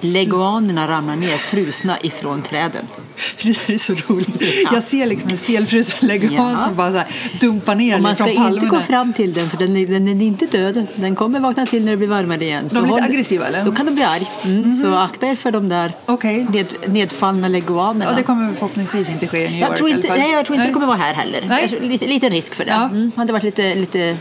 Leguanerna 0.00 0.88
ramlar 0.88 1.16
ner 1.16 1.36
frusna 1.36 1.96
ifrån 2.02 2.42
träden. 2.42 2.86
Det 3.42 3.66
där 3.66 3.74
är 3.74 3.78
så 3.78 3.92
roligt. 3.92 4.42
Ja. 4.64 4.70
Jag 4.72 4.82
ser 4.82 5.06
liksom 5.06 5.30
en 5.30 5.36
stelfrusen 5.36 6.08
leguan 6.08 6.52
Ja. 6.58 6.64
som 6.64 6.74
bara 6.76 6.90
så 6.92 6.98
här 6.98 7.06
dumpar 7.40 7.74
ner 7.74 7.98
man 7.98 8.16
ska 8.16 8.30
inte 8.30 8.66
gå 8.66 8.80
fram 8.80 9.12
till 9.12 9.32
den 9.32 9.50
för 9.50 9.56
den, 9.56 9.76
är- 9.76 9.86
den 9.86 10.08
är 10.08 10.26
inte 10.26 10.46
död. 10.46 10.86
Den 10.94 11.16
kommer 11.16 11.40
vakna 11.40 11.66
till 11.66 11.84
när 11.84 11.90
det 11.92 11.96
blir 11.96 12.08
varmare 12.08 12.44
igen. 12.44 12.68
De 12.72 12.84
är 12.84 12.88
lite 12.88 13.02
aggressiva, 13.02 13.46
eller? 13.46 13.64
Då 13.64 13.72
kan 13.72 13.86
de 13.86 13.94
bli 13.94 14.04
arg. 14.04 14.26
Mm. 14.44 14.72
Så 14.72 14.94
akta 14.94 15.26
er 15.26 15.34
för 15.34 15.50
de 15.52 15.68
där 15.68 15.92
Okej. 16.06 16.46
ned, 16.50 16.66
nedfallna 16.86 17.48
leguanerna. 17.48 18.04
Ja, 18.10 18.16
det 18.16 18.22
kommer 18.22 18.54
förhoppningsvis 18.54 19.08
inte 19.08 19.28
ske 19.28 19.38
i 19.38 19.48
New 19.50 19.58
York 19.60 19.70
jag 19.70 19.76
tror 19.76 19.88
i 19.88 19.92
inte, 19.92 20.08
alla 20.08 20.16
fall. 20.16 20.26
nej, 20.26 20.36
jag 20.36 20.46
tror 20.46 20.54
inte 20.54 20.62
Nej. 20.62 20.68
det 20.68 20.74
kommer 20.74 20.86
vara 20.86 20.96
här 20.96 21.14
heller. 21.14 21.44
Nej. 21.48 21.78
Lite, 21.82 22.06
lite 22.06 22.28
risk 22.28 22.54
för 22.54 22.64
det. 22.64 22.70
Ja. 22.70 22.84
Mm, 22.84 23.12
hade 23.16 23.32
varit 23.32 23.44
lite, 23.44 23.74
lite 23.74 24.16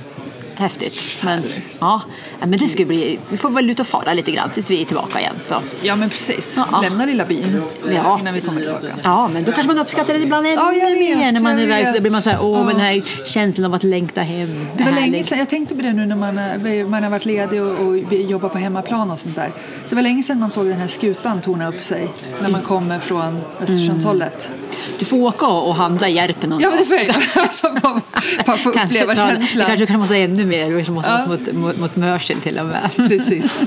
häftigt. 0.57 1.21
Men, 1.23 1.41
ja, 1.79 2.01
Ja, 2.39 2.45
men 2.45 2.59
det 2.59 2.69
ska 2.69 2.85
bli, 2.85 3.19
vi 3.29 3.37
får 3.37 3.49
väl 3.49 3.69
ut 3.69 3.79
och 3.79 3.87
fara 3.87 4.13
lite 4.13 4.31
grann 4.31 4.49
tills 4.49 4.69
vi 4.71 4.81
är 4.81 4.85
tillbaka 4.85 5.19
igen. 5.19 5.35
Så. 5.39 5.55
Ja, 5.81 5.95
men 5.95 6.09
precis. 6.09 6.59
Ja. 6.71 6.81
Lämna 6.81 7.05
lilla 7.05 7.25
byn 7.25 7.61
Ja. 7.95 8.19
innan 8.19 8.33
vi 8.33 8.41
kommer 8.41 8.61
tillbaka. 8.61 8.87
Ja, 9.03 9.27
men 9.27 9.43
då 9.43 9.51
kanske 9.51 9.67
man 9.73 9.79
uppskattar 9.79 10.13
det 10.13 10.19
ibland 10.19 10.45
ännu 10.47 10.55
Ja, 10.55 10.71
mer 11.17 11.31
när 11.31 11.39
man 11.41 11.59
är 11.59 11.63
iväg. 11.63 11.87
Så 11.87 11.93
då 11.93 12.01
blir 12.01 12.11
man 12.11 12.21
så 12.21 12.29
här, 12.29 12.41
åh, 12.41 12.57
Ja. 12.57 12.63
men 12.63 12.75
den 12.75 12.85
här 12.85 13.01
känslan 13.25 13.65
av 13.65 13.73
att 13.73 13.83
längta 13.83 14.21
hem. 14.21 14.67
Det 14.77 14.83
var 14.83 14.91
är 14.91 14.95
länge 14.95 15.23
sedan, 15.23 15.39
jag 15.39 15.49
tänkte 15.49 15.75
på 15.75 15.81
det 15.81 15.93
nu 15.93 16.05
när 16.05 16.15
man, 16.15 16.37
eh, 16.37 16.87
man 16.87 17.03
har 17.03 17.09
varit 17.09 17.25
ledig 17.25 17.61
och, 17.61 17.87
och 17.87 18.13
jobbar 18.13 18.49
på 18.49 18.57
hemmaplan 18.57 19.11
och 19.11 19.19
sånt 19.19 19.35
där. 19.35 19.51
Det 19.89 19.95
var 19.95 20.01
länge 20.01 20.23
sedan 20.23 20.39
man 20.39 20.51
såg 20.51 20.65
den 20.65 20.77
här 20.79 20.87
skutan 20.87 21.41
torna 21.41 21.67
upp 21.69 21.83
sig 21.83 22.09
när 22.41 22.49
man 22.49 22.61
kommer 22.61 22.99
från 22.99 23.41
Östersundshållet. 23.61 24.51
Du 24.99 25.05
får 25.05 25.17
åka 25.17 25.45
och 25.47 25.75
handla 25.75 26.09
i 26.09 26.13
Järpen 26.13 26.49
någon 26.49 26.59
Ja, 26.61 26.69
men 26.69 26.79
det 26.79 26.85
får 26.85 26.97
jag. 26.97 27.15
Alltså, 27.43 27.69
bara, 27.81 28.01
bara 28.45 28.57
få 28.57 28.69
uppleva 28.69 29.15
ja, 29.15 29.27
känslan. 29.27 29.61
Det 29.61 29.67
kanske 29.67 29.85
kan 29.85 29.99
måste 29.99 30.17
ännu 30.17 30.45
mer, 30.45 30.65
vi 30.65 30.75
kanske 30.75 30.91
måste 30.91 31.09
Ja. 31.09 31.25
mot, 31.27 31.53
mot, 31.53 31.77
mot 31.77 31.95
Mörsil 31.95 32.41
till 32.41 32.59
och 32.59 32.65
med. 32.65 32.91
Precis. 33.09 33.63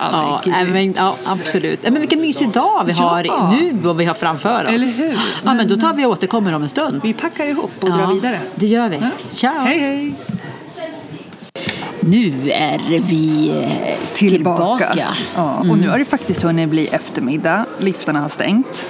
Ja, 0.00 0.40
gud. 0.44 0.54
men, 0.68 0.92
ja, 0.92 1.16
absolut. 1.24 1.82
Men 1.82 2.00
vilken 2.00 2.20
mysig 2.20 2.50
dag 2.50 2.84
vi 2.86 2.92
har 2.92 3.24
Ja. 3.24 3.54
nu 3.60 3.88
och 3.88 4.00
vi 4.00 4.04
har 4.04 4.14
framför 4.14 4.64
oss. 4.64 4.70
Eller 4.72 4.86
hur? 4.86 5.18
Ja, 5.44 5.54
men 5.54 5.68
då 5.68 5.76
tar 5.76 5.92
vi 5.94 6.04
och 6.04 6.10
återkommer 6.10 6.54
om 6.54 6.62
en 6.62 6.68
stund. 6.68 7.00
Vi 7.04 7.12
packar 7.12 7.46
ihop 7.46 7.70
och 7.80 7.88
ja, 7.88 7.94
drar 7.96 8.14
vidare. 8.14 8.38
Det 8.54 8.66
gör 8.66 8.88
vi. 8.88 8.96
Ja. 8.96 9.08
Ciao! 9.28 9.60
Hej, 9.60 9.78
hej! 9.78 10.14
Nu 12.00 12.50
är 12.50 13.00
vi 13.00 13.50
eh, 13.50 14.14
tillbaka. 14.14 14.94
Ja, 15.36 15.56
och 15.70 15.78
nu 15.78 15.88
har 15.88 15.98
det 15.98 16.04
faktiskt 16.04 16.42
hunnit 16.42 16.68
bli 16.68 16.86
eftermiddag. 16.86 17.66
Liftarna 17.78 18.20
har 18.20 18.28
stängt. 18.28 18.86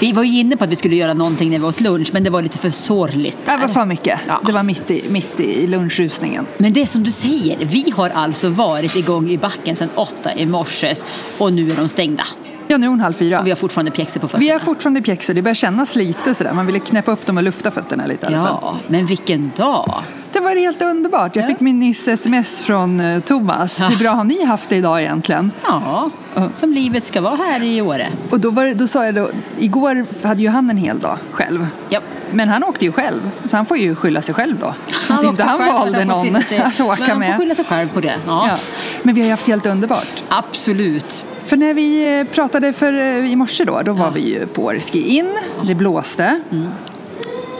Vi 0.00 0.12
var 0.12 0.22
ju 0.22 0.38
inne 0.38 0.56
på 0.56 0.64
att 0.64 0.70
vi 0.70 0.76
skulle 0.76 0.96
göra 0.96 1.14
någonting 1.14 1.50
när 1.50 1.58
vi 1.58 1.64
åt 1.64 1.80
lunch, 1.80 2.08
men 2.12 2.24
det 2.24 2.30
var 2.30 2.42
lite 2.42 2.58
för 2.58 2.70
sorgligt. 2.70 3.38
Det 3.44 3.56
var 3.56 3.68
för 3.68 3.84
mycket. 3.84 4.20
Ja. 4.26 4.40
Det 4.46 4.52
var 4.52 4.62
mitt 4.62 4.90
i, 4.90 5.04
mitt 5.08 5.40
i 5.40 5.66
lunchrusningen. 5.66 6.46
Men 6.58 6.72
det 6.72 6.82
är 6.82 6.86
som 6.86 7.02
du 7.02 7.12
säger, 7.12 7.58
vi 7.64 7.92
har 7.96 8.10
alltså 8.10 8.48
varit 8.48 8.96
igång 8.96 9.30
i 9.30 9.38
backen 9.38 9.76
sedan 9.76 9.88
åtta 9.94 10.34
i 10.34 10.46
morse 10.46 10.94
och 11.38 11.52
nu 11.52 11.70
är 11.70 11.76
de 11.76 11.88
stängda. 11.88 12.24
Ja, 12.68 12.76
nu 12.76 12.86
är 12.86 12.90
hon 12.90 13.00
halv 13.00 13.12
fyra. 13.12 13.40
Och 13.40 13.46
vi 13.46 13.50
har 13.50 13.56
fortfarande 13.56 13.90
pjäxor 13.90 14.20
på 14.20 14.28
fötterna. 14.28 14.40
Vi 14.40 14.50
är 14.50 14.58
fortfarande 14.58 15.02
pjäxor. 15.02 15.34
Det 15.34 15.42
börjar 15.42 15.54
kännas 15.54 15.96
lite 15.96 16.34
sådär. 16.34 16.52
Man 16.52 16.66
ville 16.66 16.78
knäppa 16.78 17.12
upp 17.12 17.26
dem 17.26 17.36
och 17.36 17.42
lufta 17.42 17.70
fötterna 17.70 18.06
lite 18.06 18.26
i 18.26 18.34
alla 18.34 18.46
fall. 18.46 18.58
Ja, 18.62 18.78
men 18.88 19.06
vilken 19.06 19.50
dag! 19.56 20.02
Det 20.38 20.44
var 20.44 20.56
helt 20.56 20.82
underbart. 20.82 21.36
Jag 21.36 21.42
Ja. 21.42 21.46
fick 21.46 21.60
min 21.60 21.78
nyss 21.78 22.08
sms 22.08 22.62
från 22.62 23.00
eh, 23.00 23.20
Thomas. 23.20 23.80
Hur 23.82 23.96
bra 23.98 24.10
har 24.10 24.24
ni 24.24 24.44
haft 24.44 24.68
det 24.70 24.76
idag 24.76 25.00
egentligen? 25.02 25.50
Ja, 25.66 26.10
som 26.56 26.72
livet 26.72 27.04
ska 27.04 27.20
vara 27.20 27.36
här 27.36 27.62
i 27.62 27.80
Åre. 27.82 28.08
Och 28.30 28.40
då, 28.40 28.50
var, 28.50 28.64
det- 28.64 28.74
då 28.74 28.86
sa 28.86 29.04
jag 29.04 29.14
då, 29.14 29.30
igår 29.58 30.06
hade 30.26 30.42
ju 30.42 30.48
han 30.48 30.70
en 30.70 30.76
hel 30.76 30.98
dag 30.98 31.18
själv. 31.30 31.66
Ja. 31.88 32.00
Men 32.30 32.48
han 32.48 32.64
åkte 32.64 32.84
ju 32.84 32.92
själv, 32.92 33.30
så 33.46 33.56
han 33.56 33.66
får 33.66 33.76
ju 33.78 33.94
skylla 33.94 34.22
sig 34.22 34.34
själv 34.34 34.56
då. 34.60 34.74
att 35.14 35.24
inte 35.24 35.42
han 35.42 35.58
själv, 35.58 35.72
valde 35.72 35.98
han 35.98 36.08
någon 36.08 36.36
att 36.36 36.80
åka 36.80 36.96
men 37.00 37.10
Han 37.10 37.18
med. 37.18 37.32
får 37.32 37.38
skylla 37.38 37.54
sig 37.54 37.64
själv 37.64 37.88
på 37.88 38.00
det. 38.00 38.14
Ja, 38.26 38.48
Ja. 38.48 38.56
Men 39.02 39.14
vi 39.14 39.20
har 39.20 39.26
ju 39.26 39.30
haft 39.30 39.46
helt 39.46 39.66
underbart. 39.66 40.22
absolut. 40.28 41.24
För 41.44 41.56
när 41.56 41.74
vi 41.74 42.18
eh, 42.20 42.24
pratade 42.34 42.72
för, 42.72 42.92
eh, 42.92 43.32
i 43.32 43.36
morse 43.36 43.64
då, 43.64 43.80
då 43.84 43.92
var 43.92 44.10
vi 44.10 44.20
ju 44.20 44.46
på 44.46 44.62
Åreski 44.64 45.00
in. 45.16 45.34
Det 45.66 45.74
blåste. 45.74 46.40
Mm. 46.52 46.68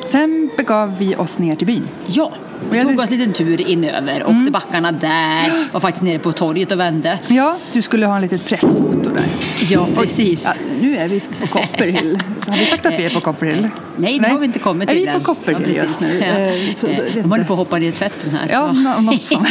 Sen 0.05 0.51
begav 0.57 0.99
vi 0.99 1.17
oss 1.17 1.39
ner 1.39 1.57
till 1.57 1.67
byn. 1.67 1.89
Ja, 2.07 2.33
vi 2.71 2.83
tog 2.83 3.01
oss 3.01 3.11
en 3.11 3.19
liten 3.19 3.33
tur 3.33 3.61
inöver, 3.61 4.25
åkte 4.27 4.51
backarna 4.51 4.93
där, 4.93 5.73
var 5.73 5.81
faktiskt 5.81 6.05
nere 6.05 6.19
på 6.19 6.33
torget 6.33 6.73
och 6.73 6.81
vände. 6.81 7.19
Ja, 7.29 7.57
du 7.73 7.83
skulle 7.83 8.07
ha 8.07 8.17
en 8.17 8.23
litet 8.23 8.47
pressfoto 8.47 9.11
där. 9.11 9.25
Ja, 9.71 9.89
precis. 9.95 10.45
Ja, 10.45 10.55
nu 10.81 10.97
är 10.97 11.09
vi 11.09 11.21
på 11.21 11.47
Copperhill. 11.47 12.23
Har 12.49 12.57
vi 12.57 12.67
sagt 12.67 12.87
att 12.87 12.93
vi 12.99 13.05
är 13.05 13.11
på 13.11 13.21
Copperhill? 13.21 13.69
Nej, 13.97 14.19
det 14.19 14.29
har 14.29 14.39
vi 14.39 14.45
inte 14.47 14.59
kommit 14.59 14.89
är 14.89 14.93
till 14.95 15.01
vi 15.05 15.07
på 15.11 15.17
än. 15.19 15.25
Copperhill 15.25 15.77
Ja, 15.77 15.83
just 15.83 16.01
nu? 16.01 16.19
Ja. 16.19 16.27
Eh, 16.27 16.49
Eh, 16.89 17.15
De 17.15 17.31
håller 17.31 17.45
på 17.45 17.53
att 17.53 17.59
hoppa 17.59 17.79
ner 17.79 17.89
i 17.89 17.93
tvätten 17.93 18.31
här. 18.31 18.49
Ja, 18.53 18.73
nå- 18.73 19.01
något 19.01 19.25
sånt. 19.27 19.49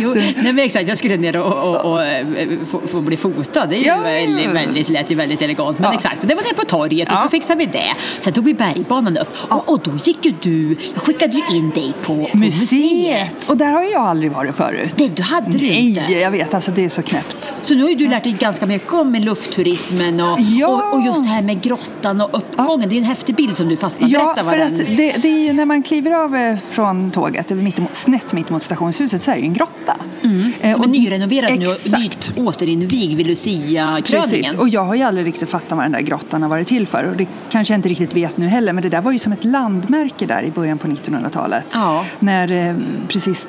jo, 0.00 0.14
nej, 0.14 0.34
men 0.36 0.58
exakt, 0.58 0.88
jag 0.88 0.98
skulle 0.98 1.16
ner 1.16 1.36
och, 1.40 1.70
och, 1.70 1.92
och, 1.92 2.04
eh, 2.04 2.26
få, 2.70 2.80
få 2.86 3.00
bli 3.00 3.16
fotad. 3.16 3.66
Det 3.68 3.76
är 3.76 3.78
ju 3.78 3.84
Ja. 3.86 4.00
väldigt, 4.00 4.50
väldigt, 4.50 4.88
lät 4.88 5.10
ju 5.10 5.14
väldigt 5.14 5.42
elegant. 5.42 5.78
Men 5.78 5.90
Ja. 5.90 5.96
exakt, 5.96 6.22
och 6.22 6.28
det 6.28 6.34
var 6.34 6.42
ner 6.42 6.54
på 6.54 6.62
torget 6.64 7.12
och 7.12 7.18
så 7.18 7.28
fixade 7.28 7.58
vi 7.58 7.66
det. 7.66 7.94
Sen 8.18 8.32
tog 8.32 8.44
vi 8.44 8.54
bergbanan 8.54 9.16
upp 9.18 9.28
och, 9.48 9.68
och 9.68 9.80
då 9.84 9.90
gick 10.04 10.24
ju 10.24 10.32
du, 10.42 10.76
jag 10.94 11.02
skickade 11.02 11.32
ju 11.32 11.56
in 11.56 11.70
dig 11.70 11.92
på, 12.02 12.28
på 12.32 12.38
museet. 12.38 13.48
Och 13.50 13.56
där 13.56 13.70
har 13.72 13.82
jag 13.82 14.02
aldrig 14.02 14.32
varit 14.32 14.54
förut. 14.56 14.94
Nej, 14.96 15.12
du 15.16 15.22
hade 15.22 15.50
du 15.58 15.66
Nej, 15.66 15.88
inte. 15.88 16.12
jag 16.12 16.30
vet. 16.30 16.54
Alltså 16.54 16.70
det 16.70 16.84
är 16.84 16.88
så 16.88 17.02
knäppt. 17.02 17.54
Så 17.62 17.74
nu 17.74 17.82
har 17.82 17.90
ju 17.90 17.96
du 17.96 18.08
lärt 18.08 18.24
dig 18.24 18.32
ganska 18.32 18.66
mycket 18.66 18.92
om 18.92 19.14
luftturismen 19.14 20.20
och, 20.20 20.40
Ja. 20.40 20.66
och, 20.68 20.94
och 20.98 21.06
just 21.06 21.22
det 21.22 21.28
här 21.28 21.42
med 21.42 21.62
grottan 21.62 22.13
och 22.20 22.38
uppgången. 22.38 22.88
Det 22.88 22.94
är 22.94 22.98
en 22.98 23.04
häftig 23.04 23.34
bild 23.34 23.56
som 23.56 23.68
du 23.68 23.76
fastnade. 23.76 24.12
Ja, 24.12 24.34
för 24.36 24.58
att 24.58 24.76
det, 24.76 25.16
det 25.22 25.28
är 25.28 25.46
ju 25.46 25.52
när 25.52 25.64
man 25.66 25.82
kliver 25.82 26.10
av 26.10 26.36
eh, 26.36 26.58
från 26.70 27.10
tåget, 27.10 27.50
är 27.50 27.54
mitt 27.54 27.78
emot, 27.78 27.94
snett 27.94 28.32
mitt 28.32 28.50
mot 28.50 28.62
stationshuset, 28.62 29.22
så 29.22 29.30
är 29.30 29.34
det 29.34 29.40
ju 29.40 29.46
en 29.46 29.54
grotta. 29.54 29.96
Mm. 30.22 30.52
Eh, 30.60 30.70
är 30.70 30.86
nyrenoverad 30.86 31.58
nu 31.58 31.66
och 31.66 31.72
Exakt. 31.72 32.32
återinvigd 32.36 33.16
vid 33.16 33.26
Lucia-kröningen. 33.26 34.30
Precis, 34.30 34.54
och 34.54 34.68
jag 34.68 34.84
har 34.84 34.94
ju 34.94 35.02
aldrig 35.02 35.26
riktigt 35.26 35.48
fattat 35.50 35.76
vad 35.76 35.84
den 35.84 35.92
där 35.92 36.00
grottan 36.00 36.42
har 36.42 36.48
varit 36.48 36.68
till 36.68 36.86
för. 36.86 37.04
Och 37.04 37.16
det 37.16 37.26
kanske 37.50 37.74
jag 37.74 37.78
inte 37.78 37.88
riktigt 37.88 38.14
vet 38.14 38.36
nu 38.36 38.46
heller, 38.46 38.72
men 38.72 38.82
det 38.82 38.88
där 38.88 39.00
var 39.00 39.12
ju 39.12 39.18
som 39.18 39.32
ett 39.32 39.44
landmärke 39.44 40.26
där 40.26 40.42
i 40.42 40.50
början 40.50 40.78
på 40.78 40.88
1900-talet. 40.88 41.66
Ja. 41.72 42.04
När 42.18 42.52
eh, 42.52 42.76
precis 43.08 43.46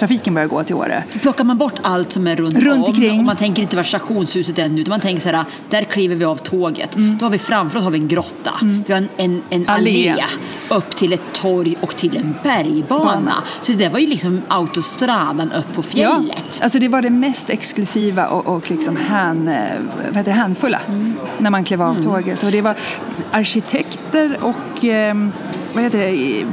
tågtrafiken 0.00 0.34
började 0.34 0.50
gå 0.50 0.64
till 0.64 0.74
Åre. 0.74 1.04
Plockar 1.22 1.44
man 1.44 1.58
bort 1.58 1.74
allt 1.82 2.12
som 2.12 2.26
är 2.26 2.36
runt, 2.36 2.58
Runt 2.58 2.78
om 2.78 2.84
omkring. 2.84 3.18
och 3.20 3.24
man 3.26 3.36
tänker 3.36 3.62
inte 3.62 3.76
vart 3.76 3.86
stationshuset 3.86 4.58
är 4.58 4.68
nu 4.68 4.80
utan 4.80 4.90
man 4.90 5.00
tänker 5.00 5.22
så 5.22 5.28
här, 5.28 5.44
där 5.70 5.84
kliver 5.84 6.14
vi 6.16 6.24
av 6.24 6.36
tåget. 6.36 6.90
Då 6.96 7.24
har 7.26 7.30
vi 7.30 7.38
framför 7.38 7.78
oss 7.78 7.84
har 7.84 7.90
vi 7.90 7.98
en 7.98 8.08
grotta. 8.08 8.50
Vi 8.86 8.92
har 8.92 8.98
en, 9.00 9.08
en, 9.16 9.42
en 9.50 9.68
allé. 9.68 10.10
Allé. 10.10 10.24
upp 10.70 10.96
till 10.96 11.12
ett 11.12 11.22
torg 11.32 11.76
och 11.80 11.96
till 11.96 12.16
en 12.16 12.34
bergbana. 12.42 13.04
Bana. 13.04 13.34
Så 13.60 13.72
det 13.72 13.88
var 13.88 13.98
ju 13.98 14.06
liksom 14.06 14.42
autostradan 14.48 15.52
upp 15.52 15.72
på 15.74 15.82
fjället. 15.82 16.60
alltså 16.62 16.78
det 16.78 16.88
var 16.88 17.02
det 17.02 17.10
mest 17.10 17.50
exklusiva 17.50 18.26
och, 18.26 18.46
och 18.56 18.70
liksom 18.70 18.96
hän, 18.96 19.48
eh, 19.48 19.56
vad 20.06 20.16
heter 20.16 20.30
det, 20.30 20.36
hänfulla 20.36 20.80
när 21.38 21.50
man 21.50 21.64
klev 21.64 21.82
av 21.82 21.90
Mm. 21.90 22.02
tåget. 22.02 22.42
Och 22.44 22.50
det 22.52 22.62
var 22.62 22.74
arkitekter 23.30 24.38
och 24.40 24.84
eh, 24.84 25.14
vad 25.74 25.82
heter 25.84 25.98
det, 25.98 26.44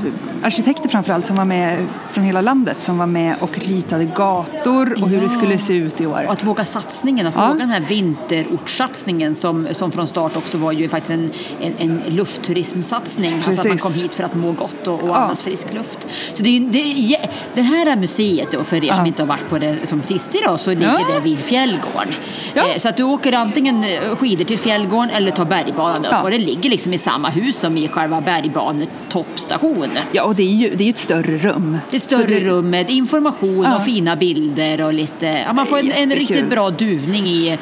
arkitekter 0.44 0.90
framförallt 0.90 1.26
som 1.28 1.36
var 1.36 1.46
med 1.46 1.86
från 2.12 2.24
hela 2.24 2.42
landet 2.42 2.78
som 2.84 2.98
var 2.98 3.06
med 3.08 3.36
och 3.40 3.58
ritade 3.60 4.06
gator 4.06 5.02
och 5.04 5.10
hur 5.10 5.18
det 5.18 5.24
Ja. 5.24 5.30
skulle 5.30 5.58
se 5.58 5.74
ut 5.74 6.02
i 6.02 6.06
år. 6.06 6.24
Och 6.28 6.34
att 6.34 6.44
våga 6.44 6.66
satsningen, 6.66 7.28
att 7.28 7.34
Ja. 7.36 7.48
våga 7.48 7.60
den 7.60 7.70
här 7.70 7.80
vinterortssatsningen 7.82 9.36
som, 9.36 9.68
som 9.72 9.92
från 9.92 10.08
start 10.08 10.36
också 10.38 10.58
var 10.58 10.72
ju 10.72 10.90
faktiskt 10.90 11.12
en, 11.12 11.32
en, 11.62 11.74
en 11.78 12.02
luftturismsatsning. 12.16 13.34
Alltså 13.34 13.52
att 13.52 13.58
man 13.58 13.66
Precis. 13.78 13.82
kom 13.82 14.02
hit 14.04 14.14
för 14.14 14.24
att 14.24 14.36
må 14.36 14.52
gott 14.52 14.88
och, 14.88 15.04
och 15.04 15.10
Ja. 15.10 15.16
andas 15.16 15.42
frisk 15.42 15.74
luft. 15.74 16.08
Så 16.34 16.44
det 16.44 16.58
är, 16.58 16.60
det 16.60 17.14
är, 17.16 17.30
det 17.56 17.62
här 17.62 17.96
museet 17.96 18.52
då, 18.52 18.64
för 18.64 18.76
er 18.76 18.94
som 18.94 19.04
Ja. 19.04 19.08
inte 19.08 19.22
har 19.22 19.28
varit 19.28 19.50
på 19.50 19.58
det 19.58 19.78
som 19.84 20.04
sist 20.04 20.36
idag, 20.36 20.60
så 20.60 20.70
ligger 20.70 20.86
Ja. 21.10 21.16
det 21.16 21.20
vid 21.20 21.38
Fjällgården. 21.40 22.14
Ja. 22.54 22.62
Eh, 22.68 22.78
Så 22.80 22.90
att 22.90 22.98
du 22.98 23.04
åker 23.04 23.34
antingen 23.34 23.84
eh, 23.84 24.16
skidor 24.16 24.46
till 24.46 24.60
Fjällgården 24.60 25.10
eller 25.10 25.32
tar 25.32 25.46
bergbanan 25.46 26.06
upp. 26.06 26.12
Ja. 26.12 26.22
Och 26.22 26.32
det 26.32 26.38
ligger 26.38 26.70
liksom 26.70 26.94
i 26.94 26.98
samma 26.98 27.30
hus 27.30 27.58
som 27.60 27.78
i 27.78 27.88
själva 27.88 28.22
bergbanetoppstation. 29.14 29.90
Ja, 30.12 30.24
och 30.24 30.36
det 30.36 30.44
är 30.44 30.54
ju 30.70 30.76
det 30.76 30.84
är 30.84 30.90
ett 30.90 30.98
större 30.98 31.38
rum. 31.38 31.78
Det 31.90 31.96
är 31.96 32.00
större 32.00 32.40
rum 32.40 32.70
med 32.70 32.90
information 32.90 33.64
Ja. 33.64 33.76
och 33.76 33.84
fina 33.86 34.16
bilder 34.16 34.82
och 34.82 34.94
lite, 34.94 35.26
ja, 35.26 35.54
man 35.54 35.66
får 35.66 35.80
en, 35.80 35.92
en 35.92 36.12
riktigt 36.12 36.50
bra 36.50 36.70
duvning 36.70 37.28
i 37.28 37.58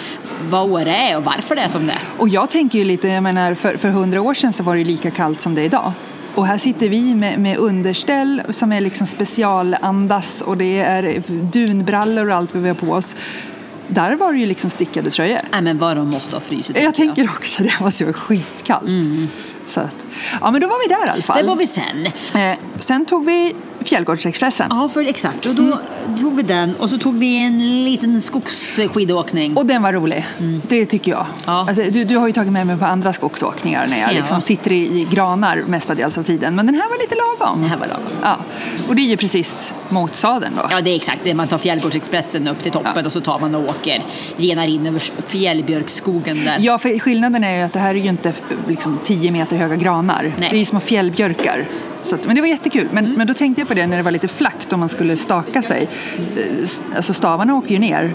vad 0.49 0.71
Åre 0.71 0.95
är 0.95 1.17
och 1.17 1.23
varför 1.23 1.55
det 1.55 1.61
är 1.61 1.69
som 1.69 1.87
det 1.87 1.93
är. 1.93 1.99
Och 2.17 2.29
jag 2.29 2.49
tänker 2.49 2.79
ju 2.79 2.85
lite, 2.85 3.07
jag 3.07 3.23
menar 3.23 3.53
för, 3.53 3.77
för 3.77 3.89
hundra 3.89 4.21
år 4.21 4.33
sedan 4.33 4.53
så 4.53 4.63
var 4.63 4.73
det 4.73 4.79
ju 4.79 4.85
lika 4.85 5.11
kallt 5.11 5.41
som 5.41 5.55
det 5.55 5.61
är 5.61 5.65
idag. 5.65 5.91
Och 6.35 6.47
här 6.47 6.57
sitter 6.57 6.89
vi 6.89 7.15
med, 7.15 7.39
med 7.39 7.57
underställ 7.57 8.41
som 8.49 8.71
är 8.71 8.81
liksom 8.81 9.07
specialandas 9.07 10.41
och 10.41 10.57
det 10.57 10.79
är 10.79 11.23
dunbrallor 11.51 12.29
och 12.29 12.35
allt 12.35 12.55
vi 12.55 12.67
har 12.67 12.75
på 12.75 12.91
oss. 12.91 13.15
Där 13.87 14.15
var 14.15 14.33
det 14.33 14.39
ju 14.39 14.45
liksom 14.45 14.69
stickade 14.69 15.09
tröjor. 15.11 15.39
Nej 15.51 15.61
men 15.61 15.77
vad 15.77 15.97
de 15.97 16.09
måste 16.09 16.35
ha 16.35 16.41
frysit. 16.41 16.77
Jag 16.81 16.95
tänker 16.95 17.23
också 17.23 17.63
det 17.63 17.79
måste 17.81 18.03
ju 18.03 18.05
vara 18.07 18.17
skitkallt. 18.17 18.89
Så 19.67 19.81
att, 19.81 19.95
ja 20.41 20.51
men 20.51 20.61
då 20.61 20.67
var 20.67 20.87
vi 20.87 20.93
där 20.93 21.07
i 21.07 21.09
alla 21.09 21.23
fall. 21.23 21.37
Det 21.37 21.47
var 21.47 21.55
vi 21.55 21.67
sen. 21.67 22.05
Eh, 22.35 22.57
sen 22.79 23.05
tog 23.05 23.25
vi 23.25 23.55
Fjällgårdsexpressen. 23.85 24.67
Ja, 24.69 24.89
för 24.89 25.01
exakt. 25.09 25.45
Och 25.45 25.55
då 25.55 25.79
tog 26.19 26.35
vi 26.35 26.43
den 26.43 26.75
och 26.75 26.89
så 26.89 26.97
tog 26.97 27.17
vi 27.17 27.45
en 27.45 27.83
liten 27.83 28.21
skogsskidåkning. 28.21 29.57
Och 29.57 29.65
den 29.65 29.81
var 29.83 29.93
rolig. 29.93 30.25
Det 30.67 30.85
tycker 30.85 31.11
jag. 31.11 31.25
Ja. 31.45 31.65
Alltså, 31.69 31.83
du, 31.91 32.03
du 32.03 32.17
har 32.17 32.27
ju 32.27 32.33
tagit 32.33 32.51
med 32.51 32.67
mig 32.67 32.77
på 32.77 32.85
andra 32.85 33.13
skogsåkningar 33.13 33.87
när 33.87 33.99
jag 34.01 34.13
Ja. 34.13 34.17
liksom 34.17 34.41
sitter 34.41 34.71
i, 34.71 35.01
i 35.01 35.07
granar 35.11 35.63
mestadels 35.67 36.17
av 36.17 36.23
tiden. 36.23 36.55
Men 36.55 36.65
den 36.65 36.75
här 36.75 36.89
var 36.89 36.97
lite 37.01 37.15
lagom. 37.15 37.61
Det 37.61 37.67
här 37.67 37.77
var 37.77 37.87
lagom. 37.87 38.03
Ja. 38.23 38.37
Och 38.87 38.95
det 38.95 39.01
är 39.01 39.05
ju 39.07 39.17
precis 39.17 39.73
mot 39.89 40.15
sadeln 40.15 40.53
då. 40.57 40.67
Ja, 40.71 40.81
det 40.81 40.89
är 40.89 40.95
exakt 40.95 41.21
det. 41.23 41.33
Man 41.33 41.47
tar 41.47 41.57
Fjällgårdsexpressen 41.57 42.47
upp 42.47 42.63
till 42.63 42.71
toppen 42.71 42.91
Ja. 42.95 43.05
och 43.05 43.13
så 43.13 43.21
tar 43.21 43.39
man 43.39 43.55
och 43.55 43.63
åker, 43.69 44.01
genar 44.37 44.67
in 44.67 44.85
över 44.87 44.99
fjällbjörksskogen 45.27 46.45
där. 46.45 46.55
Ja, 46.59 46.77
för 46.77 46.99
skillnaden 46.99 47.43
är 47.43 47.57
ju 47.57 47.61
att 47.63 47.73
det 47.73 47.79
här 47.79 47.89
är 47.95 47.99
ju 47.99 48.09
inte 48.09 48.33
liksom 48.67 48.99
10 49.03 49.31
meter 49.31 49.57
höga 49.57 49.75
granar. 49.75 50.21
Nej. 50.21 50.33
Mm. 50.37 50.49
Det 50.49 50.55
är 50.55 50.59
ju 50.59 50.65
små 50.65 50.79
fjällbjörkar. 50.79 51.65
Så 52.05 52.15
att, 52.15 52.25
men 52.25 52.35
det 52.35 52.41
var 52.41 52.47
jättekul. 52.47 52.87
Men, 52.91 53.13
men 53.13 53.27
då 53.27 53.33
tänkte 53.33 53.61
jag 53.61 53.67
på 53.67 53.73
det 53.73 53.87
när 53.87 53.97
det 53.97 54.03
var 54.03 54.11
lite 54.11 54.27
flackt 54.27 54.73
och 54.73 54.79
man 54.79 54.89
skulle 54.89 55.17
staka 55.17 55.61
sig. 55.61 55.89
Eh, 56.37 56.95
Alltså 56.95 57.13
stavarna 57.13 57.55
åker 57.55 57.69
ju 57.71 57.79
ner 57.79 58.13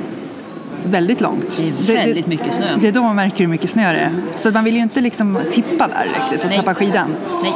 väldigt 0.84 1.20
långt. 1.20 1.56
Det 1.86 1.92
är 1.92 1.96
väldigt 1.96 2.26
mycket 2.26 2.54
snö. 2.54 2.64
Det 2.80 2.88
är 2.88 2.92
då 2.92 3.02
man 3.02 3.16
märker 3.16 3.38
hur 3.38 3.46
mycket 3.46 3.70
snö 3.70 3.92
det 3.92 3.98
är. 3.98 4.12
Så 4.36 4.48
att 4.48 4.54
man 4.54 4.64
vill 4.64 4.74
ju 4.74 4.82
inte 4.82 5.00
liksom 5.00 5.38
tippa 5.52 5.88
där 5.88 6.04
riktigt 6.04 6.44
och 6.44 6.50
Nej. 6.50 6.58
tappa 6.58 6.74
skidan. 6.74 7.14
Nej. 7.42 7.52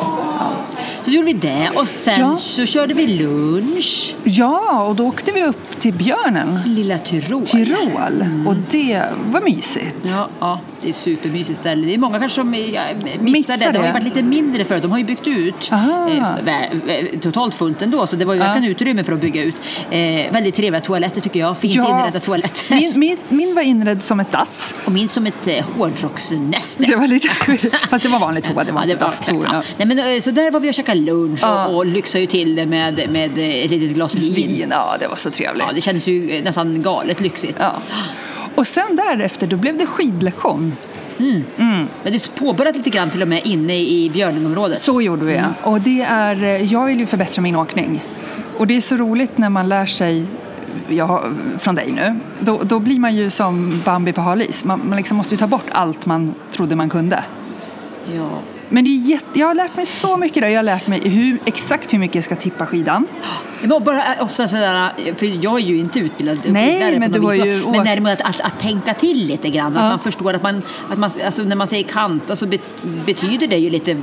Så 1.03 1.11
gjorde 1.11 1.27
vi 1.27 1.33
det 1.33 1.71
och 1.75 1.89
sen 1.89 2.21
Ja. 2.21 2.37
så 2.37 2.67
körde 2.67 2.95
vi 2.95 3.07
lunch. 3.07 4.15
Ja, 4.25 4.83
och 4.83 4.95
då 4.97 5.07
åkte 5.07 5.33
vi 5.33 5.45
upp 5.45 5.81
till 5.81 5.93
björnen. 5.95 6.61
Lilla 6.67 6.99
Tyrol. 6.99 7.47
Tyrol. 7.47 8.25
Och 8.47 8.55
det 8.71 9.03
var 9.31 9.41
mysigt. 9.41 9.95
Ja, 10.03 10.29
ja, 10.41 10.61
det 10.83 10.89
är 10.89 10.93
supermysigt 10.93 11.59
ställe. 11.61 11.87
Det 11.87 11.95
är 11.95 11.99
många 11.99 12.19
kanske 12.19 12.35
som 12.41 12.55
ja, 12.55 12.61
missar, 13.21 13.23
Missar 13.33 13.57
det. 13.57 13.71
Det 13.73 13.79
har 13.79 13.87
ju 13.87 13.93
varit 13.93 14.05
lite 14.05 14.23
mindre 14.23 14.65
förut. 14.65 14.83
De 14.83 14.91
har 14.91 14.99
ju 14.99 15.05
byggt 15.05 15.27
ut 15.27 15.73
Aha. 15.73 16.09
eh, 16.47 17.19
totalt 17.21 17.55
fullt 17.55 17.83
ändå. 17.83 18.07
Så 18.07 18.17
det 18.17 18.25
var 18.25 18.35
ju 18.35 18.41
Ja. 18.41 18.47
verkligen 18.47 18.71
utrymme 18.71 19.05
för 19.05 19.13
att 19.13 19.21
bygga 19.21 19.43
ut. 19.43 19.55
Eh, 19.91 20.33
väldigt 20.33 20.55
trevliga 20.55 20.81
toaletter 20.81 21.21
tycker 21.21 21.41
jag. 21.41 21.59
Fint 21.59 21.75
inredda 21.75 22.21
toaletter. 22.21 22.75
Min, 22.77 22.99
min, 22.99 23.17
min 23.29 23.55
var 23.55 23.63
inredd 23.63 24.05
som 24.05 24.21
ett 24.21 24.33
dass. 24.33 24.75
Och 24.85 24.93
min 24.93 25.09
som 25.09 25.27
ett 25.27 25.47
eh, 25.47 25.65
hårdrocksnäste. 25.77 26.85
Det 26.85 26.97
var 26.97 27.07
lite 27.07 27.29
Fast 27.91 28.03
det 28.03 28.09
var 28.09 28.19
vanlig 28.19 28.45
toa, 28.45 28.65
det 28.65 28.73
var 28.73 28.81
Ja, 28.81 28.87
det 28.87 28.93
inte 28.93 29.05
var 29.05 29.11
dass. 29.11 29.21
exakt, 29.21 29.29
tror 29.29 29.45
ja. 29.53 29.63
Nej, 29.77 29.87
men, 29.89 29.99
eh, 29.99 30.21
Så 30.25 30.31
där 30.31 30.51
var 30.51 30.61
vi 30.61 30.71
och 30.71 30.75
käkade 30.75 31.01
lunch 31.01 31.41
Ja. 31.43 31.67
och, 31.67 31.77
och 31.77 31.87
lyxade 31.87 32.21
ju 32.21 32.27
till 32.27 32.55
det 32.55 32.67
med, 32.67 33.11
med 33.11 33.31
ett 33.39 33.71
litet 33.71 33.95
glas 33.95 34.15
vin. 34.15 34.35
Vin, 34.35 34.69
ja 34.71 34.97
det 35.01 35.07
var 35.09 35.17
så 35.17 35.31
trevligt. 35.31 35.65
Ja, 35.69 35.75
det 35.75 35.81
kändes 35.81 36.09
ju 36.09 36.43
nästan 36.43 36.83
galet 36.83 37.21
lyxigt. 37.21 37.57
Ja. 37.61 37.73
Och 38.55 38.67
sen 38.67 38.97
därefter, 38.97 39.47
då 39.47 39.57
blev 39.57 39.79
det 39.79 39.87
skidlektion. 39.87 40.77
Men 41.57 41.89
det 42.03 42.35
påbörjat 42.35 42.77
lite 42.77 42.91
grann 42.91 43.11
till 43.11 43.23
och 43.23 43.29
med 43.29 43.47
inne 43.47 43.79
i 43.79 44.11
Björnenområdet. 44.13 44.79
Så 44.79 45.03
gjorde 45.03 45.25
vi. 45.25 45.43
Och 45.63 45.81
det 45.81 46.03
är, 46.03 46.43
eh, 46.43 46.73
jag 46.73 46.87
vill 46.87 47.01
ju 47.01 47.07
förbättra 47.07 47.43
min 47.43 47.57
åkning. 47.57 48.05
Och 48.59 48.67
det 48.67 48.77
är 48.77 48.81
så 48.81 48.97
roligt 48.97 49.39
när 49.39 49.49
man 49.49 49.69
lär 49.69 49.87
sig 49.87 50.25
jag 50.89 51.35
från 51.59 51.75
dig 51.75 51.93
nu, 51.93 52.17
då, 52.41 52.61
då 52.63 52.79
blir 52.79 52.99
man 52.99 53.17
ju 53.17 53.31
som 53.31 53.83
Bambi 53.85 54.13
på 54.13 54.21
halis. 54.21 54.65
Man, 54.65 54.81
man 54.89 54.97
liksom 54.97 55.17
måste 55.17 55.35
ju 55.35 55.39
ta 55.39 55.47
bort 55.47 55.67
allt 55.73 56.07
man 56.07 56.35
trodde 56.53 56.77
man 56.77 56.91
kunde. 56.91 57.25
Ja. 58.15 58.29
Men 58.69 58.85
det 58.85 58.91
är 58.91 59.11
jätte, 59.11 59.39
jag 59.41 59.47
har 59.47 59.55
lärt 59.55 59.77
mig 59.77 59.87
så 59.87 60.17
mycket 60.17 60.37
idag. 60.37 60.51
Jag 60.51 60.59
har 60.59 60.63
lärt 60.63 60.87
mig 60.87 61.09
hur, 61.09 61.39
exakt 61.45 61.93
hur 61.93 61.99
mycket 61.99 62.15
jag 62.15 62.25
ska 62.25 62.37
tippa 62.37 62.67
skidan. 62.67 63.07
Men 63.63 63.85
bara 63.85 64.15
eh, 64.15 64.23
ofta 64.23 64.49
sådär, 64.49 64.91
för 65.17 65.45
jag 65.45 65.55
är 65.61 65.65
ju 65.65 65.79
inte 65.79 65.99
utbildad 65.99 66.39
Nej, 66.47 66.99
men 66.99 67.13
på 67.13 67.19
du 67.19 67.25
har 67.25 67.33
vis, 67.33 67.45
ju 67.47 67.63
så- 67.63 67.71
Men 67.71 67.81
åkt. 67.81 67.89
däremot 67.89 68.11
att, 68.11 68.21
att, 68.21 68.41
att 68.41 68.61
tänka 68.61 68.95
till 68.95 69.27
lite 69.27 69.49
grann, 69.49 69.77
att 69.77 69.83
Ja. 69.83 69.89
man 69.89 69.99
förstår 69.99 70.35
att 70.35 70.43
man, 70.43 70.63
att 70.93 70.99
man 70.99 71.11
alltså 71.27 71.43
när 71.43 71.57
man 71.57 71.69
säger 71.69 71.85
kanta 71.85 72.37
så 72.37 72.47
be, 72.47 72.59
betyder 73.07 73.47
det 73.47 73.57
ju 73.57 73.71
lite 73.71 73.97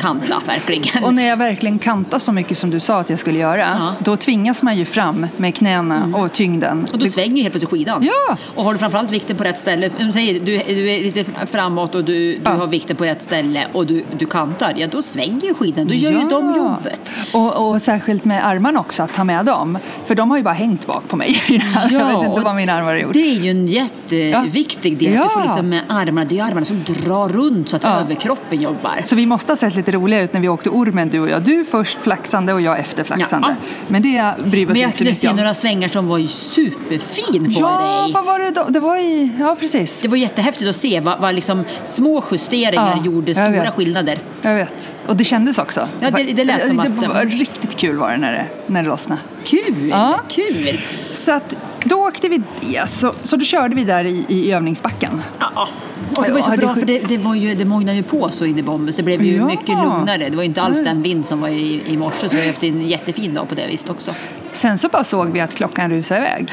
kanta 0.00 0.42
verkligen. 0.46 1.04
Och 1.04 1.14
när 1.14 1.28
jag 1.28 1.36
verkligen 1.36 1.78
kantar 1.78 2.18
så 2.18 2.32
mycket 2.32 2.58
som 2.58 2.70
du 2.70 2.80
sa 2.80 3.00
att 3.00 3.10
jag 3.10 3.18
skulle 3.18 3.38
göra, 3.38 3.58
Ja. 3.58 3.74
Mm. 3.82 3.94
då 3.98 4.16
tvingas 4.16 4.62
man 4.62 4.76
ju 4.76 4.84
fram 4.84 5.26
med 5.36 5.54
knäna 5.54 6.12
och 6.16 6.32
tyngden. 6.32 6.86
Och 6.92 6.98
då 6.98 7.06
svänger 7.06 7.36
ju 7.36 7.42
helt 7.42 7.52
plötsligt 7.52 7.70
skidan. 7.70 8.04
Ja. 8.28 8.36
Och 8.54 8.64
har 8.64 8.72
du 8.72 8.78
framförallt 8.78 9.10
vikten 9.10 9.36
på 9.36 9.44
rätt 9.44 9.58
ställe, 9.58 9.90
du 9.98 10.12
säger 10.12 10.40
du, 10.40 10.56
du 10.74 10.90
är 10.90 11.00
lite 11.04 11.24
framåt 11.46 11.94
och 11.94 12.04
du, 12.04 12.32
du 12.34 12.40
Ja. 12.44 12.50
har 12.50 12.66
vikten 12.66 12.96
på 12.96 13.04
rätt 13.04 13.22
ställe 13.22 13.66
och 13.72 13.86
du, 13.86 13.95
du 14.18 14.26
kantar, 14.26 14.74
ja 14.76 14.86
då 14.86 15.02
svänger 15.02 15.54
skidan, 15.54 15.86
då 15.88 15.94
gör 15.94 16.10
ju 16.10 16.28
de 16.28 16.54
jobbet. 16.56 17.12
Och, 17.32 17.68
och 17.70 17.82
särskilt 17.82 18.24
med 18.24 18.46
armarna 18.46 18.80
också, 18.80 19.02
att 19.02 19.14
ta 19.14 19.24
med 19.24 19.44
dem. 19.46 19.78
För 20.06 20.14
de 20.14 20.30
har 20.30 20.36
ju 20.38 20.42
bara 20.42 20.54
hängt 20.54 20.86
bak 20.86 21.08
på 21.08 21.16
mig. 21.16 21.42
jag 21.90 22.06
vet 22.06 22.28
inte 22.28 22.40
vad 22.40 22.56
mina 22.56 22.72
armar 22.72 22.90
har 22.90 22.98
gjort. 22.98 23.12
Det 23.12 23.18
är 23.30 23.34
ju 23.34 23.50
en 23.50 23.66
jätteviktig 23.66 24.98
del, 24.98 25.16
att 25.16 25.22
du 25.24 25.28
får 25.28 25.42
Ja. 25.42 25.46
liksom 25.46 25.68
med 25.68 25.80
armarna, 25.88 26.24
det 26.24 26.34
är 26.34 26.36
ju 26.36 26.42
armarna 26.42 26.66
som 26.66 26.82
drar 27.04 27.28
runt 27.28 27.68
så 27.68 27.76
att 27.76 27.82
Ja. 27.82 27.88
överkroppen 28.00 28.60
jobbar. 28.62 29.00
Så 29.04 29.16
vi 29.16 29.26
måste 29.26 29.52
ha 29.52 29.56
sett 29.56 29.74
lite 29.74 29.92
roliga 29.92 30.20
ut 30.22 30.32
när 30.32 30.40
vi 30.40 30.48
åkte 30.48 30.70
ormen 30.70 31.08
du 31.08 31.20
och 31.20 31.28
jag. 31.30 31.42
Du 31.42 31.64
först 31.64 31.98
flaxande 32.00 32.52
och 32.52 32.60
jag 32.60 32.78
efter 32.78 33.04
flaxande. 33.04 33.48
Ja. 33.48 33.66
Men 33.88 34.02
det 34.02 34.34
bryr 34.44 34.66
vi 34.66 34.66
oss 34.66 34.68
Men 34.68 34.80
jag 34.80 34.88
inte 34.88 34.98
så 34.98 35.04
mycket 35.04 35.18
se 35.20 35.28
om. 35.28 35.36
några 35.36 35.54
svängar 35.54 35.88
som 35.88 36.08
var 36.08 36.18
ju 36.18 36.28
superfin 36.28 37.44
på 37.44 37.50
Ja, 37.60 38.02
dig. 38.04 38.12
vad 38.12 38.24
var 38.24 38.38
det 38.38 38.50
då? 38.50 38.66
Det 38.68 38.80
var 38.80 38.96
i... 38.96 39.30
Ja, 39.40 39.56
precis. 39.60 40.02
Det 40.02 40.08
var 40.08 40.16
jättehäftigt 40.16 40.70
att 40.70 40.76
se 40.76 41.00
vad, 41.00 41.20
vad 41.20 41.34
liksom 41.34 41.64
små 41.84 42.24
justeringar 42.30 42.96
Ja, 42.96 43.04
gjorde 43.04 43.26
jag 43.32 43.36
stora 43.36 43.50
vet. 43.50 43.76
Skillnader. 43.86 44.18
Jag 44.42 44.54
vet. 44.54 44.94
Och 45.06 45.16
det 45.16 45.24
kändes 45.24 45.58
också. 45.58 45.88
Ja, 46.00 46.10
det- 46.10 46.22
det 46.32 46.44
lät 46.44 46.66
som 46.66 46.76
det, 46.76 46.82
att- 46.82 47.00
det 47.00 47.08
var 47.08 47.24
riktigt 47.26 47.76
kul 47.76 47.96
var 47.96 48.10
det 48.10 48.16
när 48.16 48.32
det, 48.32 48.46
när 48.66 48.82
det 48.82 48.88
lossnade. 48.88 49.20
Kul! 49.44 49.88
Ja. 49.90 50.20
Kul! 50.28 50.80
Så 51.12 51.32
att 51.32 51.56
då 51.84 51.96
åkte 51.96 52.28
vi 52.28 52.42
det. 52.60 52.88
Så, 52.88 53.12
så 53.22 53.36
då 53.36 53.44
körde 53.44 53.74
vi 53.74 53.84
där 53.84 54.04
i, 54.04 54.24
i 54.28 54.52
övningsbacken. 54.52 55.22
Ja. 55.38 55.68
Och 56.16 56.24
det 56.24 56.30
var 56.32 56.38
ju 56.38 56.44
så 56.44 56.50
bra 56.50 56.74
för 56.74 56.86
det, 56.86 56.98
det, 56.98 57.18
var 57.18 57.34
ju, 57.34 57.54
det 57.54 57.64
mognade 57.64 57.96
ju 57.96 58.02
på 58.02 58.30
så 58.30 58.44
in 58.44 58.58
i 58.58 58.62
Bombus. 58.62 58.96
Det 58.96 59.02
blev 59.02 59.22
ju 59.22 59.36
Ja. 59.36 59.46
mycket 59.46 59.68
lugnare. 59.68 60.28
Det 60.28 60.36
var 60.36 60.42
ju 60.42 60.48
inte 60.48 60.62
alls 60.62 60.78
den 60.84 61.02
vind 61.02 61.26
som 61.26 61.40
var 61.40 61.48
i, 61.48 61.82
i 61.86 61.96
morse 61.96 62.28
så 62.28 62.36
vi 62.36 62.40
har 62.42 62.48
haft 62.48 62.62
en 62.62 62.88
jättefin 62.88 63.34
dag 63.34 63.48
på 63.48 63.54
det 63.54 63.66
viset 63.66 63.90
också. 63.90 64.14
Sen 64.52 64.78
så 64.78 64.88
bara 64.88 65.04
såg 65.04 65.26
vi 65.32 65.40
att 65.40 65.54
klockan 65.54 65.90
rusade 65.90 66.20
iväg. 66.20 66.52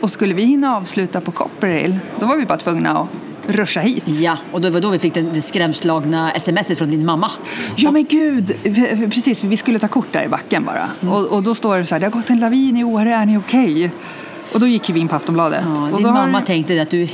Och 0.00 0.10
skulle 0.10 0.34
vi 0.34 0.42
hinna 0.44 0.76
avsluta 0.76 1.20
på 1.20 1.30
Copperhill, 1.30 1.98
då 2.20 2.26
var 2.26 2.36
vi 2.36 2.46
bara 2.46 2.58
tvungna 2.58 2.90
att 2.98 3.08
ruscha 3.46 3.80
hit. 3.80 4.04
Ja, 4.06 4.38
och 4.52 4.60
det 4.60 4.70
var 4.70 4.80
då 4.80 4.90
vi 4.90 4.98
fick 4.98 5.14
det, 5.14 5.42
skrämslagna 5.42 6.32
smset 6.40 6.78
från 6.78 6.90
din 6.90 7.04
mamma. 7.04 7.30
Ja 7.76 7.90
men 7.90 8.04
gud, 8.04 8.54
precis, 9.10 9.44
vi 9.44 9.56
skulle 9.56 9.78
ta 9.78 9.88
kort 9.88 10.12
där 10.12 10.24
i 10.24 10.28
backen 10.28 10.64
bara. 10.64 10.90
Mm. 11.00 11.14
Och, 11.14 11.26
och 11.32 11.42
då 11.42 11.54
står 11.54 11.78
det 11.78 11.86
så 11.86 11.94
här, 11.94 12.00
det 12.00 12.06
har 12.06 12.10
gått 12.10 12.30
en 12.30 12.40
lavin 12.40 12.76
i 12.76 12.84
Åre, 12.84 13.14
är 13.14 13.26
ni 13.26 13.38
okej? 13.38 13.90
Och 14.54 14.60
då 14.60 14.66
gick 14.66 14.90
vi 14.90 15.00
in 15.00 15.08
på 15.08 15.16
Aftonbladet. 15.16 15.60
Ja, 15.74 15.82
och 15.82 15.88
din 15.96 16.02
då 16.02 16.08
har- 16.08 16.14
mamma 16.26 16.40
tänkte 16.40 16.82
att 16.82 16.90
du 16.90 17.06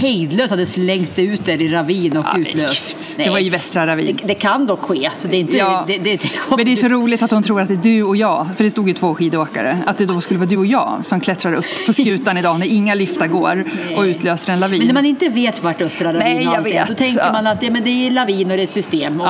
hejdlöst 0.00 0.50
hade 0.50 0.66
slängt 0.66 1.18
ut 1.18 1.48
er 1.48 1.62
i 1.62 1.68
ravin 1.68 2.16
och 2.16 2.24
Ja, 2.32 2.38
utlöst. 2.38 3.14
det 3.18 3.30
var 3.30 3.38
ju 3.38 3.50
Västra 3.50 3.86
ravin. 3.86 4.18
Det, 4.22 4.26
det 4.28 4.34
kan 4.34 4.66
dock 4.66 4.80
ske, 4.82 5.10
så 5.16 5.28
det 5.28 5.36
är 5.36 5.40
inte... 5.40 5.56
Ja, 5.56 5.84
det, 5.86 5.98
det, 5.98 6.20
men 6.56 6.64
det 6.66 6.72
är 6.72 6.76
så 6.76 6.88
roligt 6.88 7.22
att 7.22 7.30
hon 7.30 7.42
tror 7.42 7.60
att 7.60 7.68
det 7.68 7.74
är 7.74 7.96
du 7.96 8.02
och 8.02 8.16
jag, 8.16 8.46
för 8.56 8.64
det 8.64 8.70
stod 8.70 8.88
ju 8.88 8.94
två 8.94 9.14
skidåkare, 9.14 9.78
att 9.86 9.98
det 9.98 10.06
då 10.06 10.20
skulle 10.20 10.38
vara 10.40 10.48
du 10.48 10.56
och 10.56 10.66
jag 10.66 10.98
som 11.02 11.20
klättrar 11.20 11.52
upp 11.54 11.64
på 11.86 11.92
skutan 11.92 12.36
idag 12.36 12.58
när 12.60 12.66
inga 12.66 12.94
liftar 12.94 13.26
går 13.26 13.64
och 13.96 14.02
utlöser 14.02 14.52
en 14.52 14.60
lavin. 14.60 14.78
Men 14.78 14.86
när 14.86 14.94
man 14.94 15.04
inte 15.06 15.28
vet 15.28 15.62
vart 15.62 15.80
Östra 15.82 16.08
ravin 16.08 16.20
Nej, 16.20 16.44
jag 16.44 16.54
alltid 16.54 16.72
är, 16.72 16.78
vet. 16.78 16.88
då 16.88 16.94
tänker 16.94 17.32
man 17.32 17.46
att 17.46 17.62
ja, 17.62 17.70
men 17.70 17.84
det 17.84 17.90
är 18.06 18.10
lavin 18.10 18.50
och 18.50 18.56
det 18.56 18.62
är 18.62 18.64
ett 18.64 18.70
system. 18.70 19.20
Och 19.20 19.28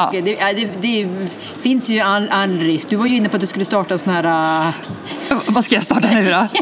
det 0.81 1.07
finns 1.63 1.89
ju 1.89 2.01
all, 2.01 2.29
all 2.31 2.59
risk. 2.59 2.89
Du 2.91 2.97
var 2.97 3.07
ju 3.07 3.17
inne 3.17 3.29
på 3.29 3.37
att 3.37 3.41
du 3.41 3.47
skulle 3.47 3.65
starta 3.65 3.95
en 3.95 3.99
sån 3.99 4.13
här... 4.13 4.67
äh, 5.31 5.37
Vad 5.47 5.65
ska 5.65 5.75
jag 5.75 5.85
starta 5.85 6.09
nu 6.15 6.31
då? 6.31 6.47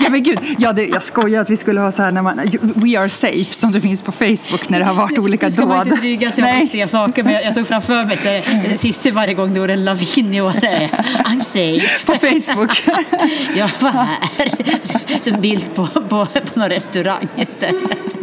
Ja 0.00 0.10
men 0.10 0.22
gud, 0.22 0.38
ja, 0.58 0.72
det, 0.72 0.86
jag 0.86 1.02
skojar 1.02 1.40
att 1.42 1.50
vi 1.50 1.56
skulle 1.56 1.80
ha 1.80 1.92
så 1.92 2.02
här 2.02 2.10
när 2.10 2.22
man, 2.22 2.40
We 2.60 3.00
are 3.00 3.08
safe 3.08 3.54
som 3.54 3.72
det 3.72 3.80
finns 3.80 4.02
på 4.02 4.12
Facebook 4.12 4.68
när 4.68 4.78
det 4.78 4.84
har 4.84 4.94
varit 4.94 5.18
olika 5.18 5.46
Nu 5.46 5.52
ska 5.52 5.66
man 5.66 5.78
dåd. 5.78 5.86
inte 5.86 6.00
dryga 6.00 6.32
sig 6.32 6.44
om 6.44 6.60
viktiga 6.60 6.88
saker, 6.88 7.22
men 7.22 7.32
jag, 7.32 7.54
såg 7.54 7.66
framför 7.66 8.04
mig 8.04 8.16
så 8.16 8.28
här, 8.28 8.76
Cissi 8.76 9.10
varje 9.10 9.34
gång 9.34 9.54
det 9.54 9.60
var 9.60 9.68
en 9.68 9.84
lavin 9.84 10.34
i 10.34 10.40
Åre. 10.40 10.90
I'm 11.24 11.42
safe. 11.42 12.06
På 12.06 12.12
Facebook. 12.12 12.82
Jag 13.56 13.70
var 13.80 13.90
här. 13.90 15.20
Så 15.20 15.30
en 15.30 15.40
bild 15.40 15.74
på, 15.74 15.86
på, 15.86 16.26
på 16.26 16.58
någon 16.58 16.68
restaurang 16.68 17.28
istället. 17.36 18.13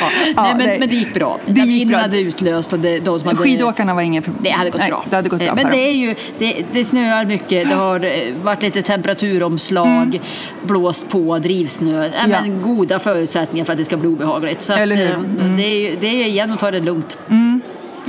Ja, 0.00 0.10
Ja, 0.36 0.42
nej, 0.42 0.54
men, 0.56 0.66
nej. 0.66 0.78
men 0.78 0.88
det 0.88 0.94
gick 0.94 1.14
bra. 1.14 1.38
Det 1.46 1.60
gick 1.60 1.88
bra. 1.88 1.98
hade 1.98 2.18
utlöst 2.20 2.72
och 2.72 2.78
det, 2.78 2.98
de 2.98 3.18
som 3.18 3.28
hade... 3.28 3.38
Skidåkarna 3.40 3.94
var 3.94 4.02
inget 4.02 4.24
problem. 4.24 4.42
Det 4.42 4.50
hade 4.50 4.70
gått 4.70 4.80
Nej, 4.80 4.90
bra. 4.90 5.04
Det 5.10 5.16
hade 5.16 5.28
gått 5.28 5.38
bra 5.38 5.48
Eh, 5.48 5.54
Men 5.54 5.70
det 5.70 5.88
är 5.88 5.92
ju, 5.92 6.14
det, 6.38 6.64
det 6.72 6.84
snöar 6.84 7.24
mycket, 7.24 7.68
det 7.68 7.74
har 7.74 8.04
eh, 8.04 8.12
varit 8.42 8.62
lite 8.62 8.82
temperaturomslag, 8.82 10.20
blåst 10.62 11.08
på, 11.08 11.38
drivsnö. 11.38 11.92
Ja, 12.04 12.18
Mm. 12.18 12.30
Ja. 12.30 12.40
Men 12.42 12.62
goda 12.62 12.98
förutsättningar 12.98 13.64
för 13.64 13.72
att 13.72 13.78
det 13.78 13.84
ska 13.84 13.96
bli 13.96 14.08
obehagligt. 14.08 14.60
Så 14.62 14.72
att, 14.72 14.78
Eller 14.78 14.96
hur? 14.96 15.10
eh, 15.10 15.56
det, 15.56 15.62
är, 15.62 15.96
det 16.00 16.06
är 16.06 16.26
igen 16.26 16.52
att 16.52 16.58
ta 16.60 16.70
det 16.70 16.80
lugnt. 16.80 17.18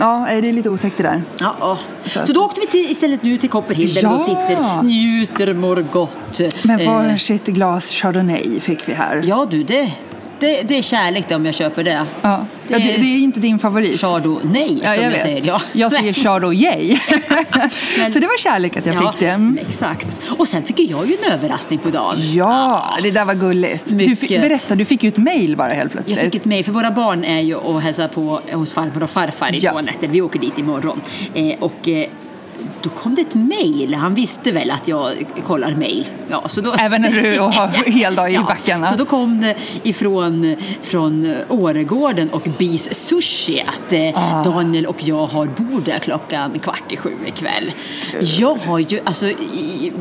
Ja, 0.02 0.20
nej, 0.26 0.42
det 0.42 0.50
är 0.50 0.54
lite 0.54 0.70
otäckt 0.70 0.98
det 0.98 1.04
där. 1.04 1.24
Ja, 1.40 1.56
ja. 1.60 1.78
Så 2.06 2.26
Så, 2.26 2.34
då 2.34 2.46
åkte 2.46 2.62
vi 2.62 2.68
till, 2.68 2.92
istället 2.92 3.24
nu 3.24 3.38
till 3.38 3.50
Copperhill 3.50 3.94
där 3.94 4.02
Ja. 4.04 4.14
vi 4.14 4.20
sitter, 4.26 4.84
njuter, 4.84 5.54
mår 5.54 5.86
gott. 5.92 6.42
Men 6.64 6.80
Eh, 6.80 6.94
varsitt 6.94 7.46
glas 7.46 7.92
chardonnay 7.92 8.60
fick 8.60 8.90
vi 8.90 8.94
här. 8.94 9.22
Ja 9.26 9.48
du, 9.52 9.64
det, 9.64 9.92
det, 10.40 10.62
det 10.62 10.78
är 10.78 10.82
kärlek 10.82 11.26
det 11.28 11.36
om 11.36 11.46
jag 11.46 11.56
köper 11.56 11.84
det. 11.84 12.06
Ja. 12.22 12.46
Ja, 12.72 12.78
det, 12.78 12.84
det 12.84 13.06
är 13.16 13.18
inte 13.18 13.40
din 13.40 13.60
favorit. 13.60 14.02
Chardonnay 14.02 14.80
Ja, 14.84 14.94
som 14.94 15.04
jag 15.04 15.14
jag, 15.14 15.22
säger. 15.22 15.44
Ja. 15.48 15.62
Jag 15.74 15.92
säger 15.92 16.14
chardonnay. 16.14 16.98
Men- 18.00 18.12
Så 18.12 18.20
det 18.20 18.28
var 18.28 18.38
kärlek 18.38 18.78
att 18.78 18.86
jag 18.86 18.96
ja, 18.96 19.12
fick 19.12 19.20
det. 19.20 19.30
Mm. 19.30 19.60
Exakt. 19.68 20.16
Och 20.38 20.48
sen 20.48 20.64
fick 20.64 20.80
jag 20.80 21.08
ju 21.08 21.18
en 21.24 21.32
överraskning 21.34 21.80
på 21.80 21.90
dagen. 21.90 22.16
Ja, 22.34 22.98
det 23.04 23.12
där 23.12 23.26
var 23.26 23.34
gulligt. 23.34 23.84
Du 23.88 23.96
Mycket. 23.96 24.42
berätta, 24.42 24.76
du 24.76 24.86
fick 24.86 25.04
ju 25.04 25.08
ett 25.10 25.18
mail 25.18 25.56
bara 25.58 25.70
helt 25.70 25.82
Jag 25.82 25.92
plötsligt. 26.06 26.20
fick 26.20 26.36
ett 26.36 26.46
mejl, 26.46 26.66
för 26.66 26.72
våra 26.72 26.92
barn 26.92 27.24
är 27.24 27.40
ju 27.42 27.56
och 27.56 27.82
hälsar 27.82 28.08
på 28.08 28.42
hos 28.54 28.74
farmor 28.74 29.04
och 29.04 29.10
farfar 29.10 29.56
i 29.56 29.60
Ja. 29.60 29.72
två 29.72 29.82
nätter. 29.82 30.08
Vi 30.08 30.22
åker 30.22 30.40
dit 30.40 30.58
imorgon. 30.60 31.02
Eh, 31.34 31.54
och 31.60 31.90
eh, 31.90 32.06
då 32.82 32.90
kom 32.90 33.16
det 33.16 33.22
ett 33.22 33.36
mejl. 33.36 33.94
Han 33.94 34.16
visste 34.16 34.52
väl 34.52 34.72
att 34.72 34.88
jag 34.88 35.26
kollar 35.48 35.76
mejl. 35.76 36.08
Ja, 36.30 36.48
så 36.48 36.62
då... 36.62 36.74
Även 36.80 37.02
när 37.02 37.12
du 37.12 37.40
har 37.40 37.92
hel 37.92 38.16
dag 38.16 38.32
i 38.32 38.34
ja. 38.34 38.84
Så 38.92 38.96
då 38.96 39.06
kom 39.06 39.42
det 39.42 39.56
ifrån 39.84 40.56
från 40.82 41.36
Åregården 41.50 42.30
och 42.30 42.48
Bis 42.58 43.08
Sushi 43.08 43.62
att 43.62 43.94
eh, 43.94 44.20
Ah. 44.20 44.44
Daniel 44.44 44.86
och 44.86 45.04
jag 45.04 45.26
har 45.28 45.46
bord 45.46 45.84
där 45.84 46.00
klockan 46.00 46.60
kvart 46.60 46.92
i 46.92 46.98
sju 46.98 47.12
ikväll. 47.26 47.72
Jag 48.22 48.56
har 48.56 48.80
ju, 48.80 49.00
alltså 49.06 49.28
i, 49.28 49.94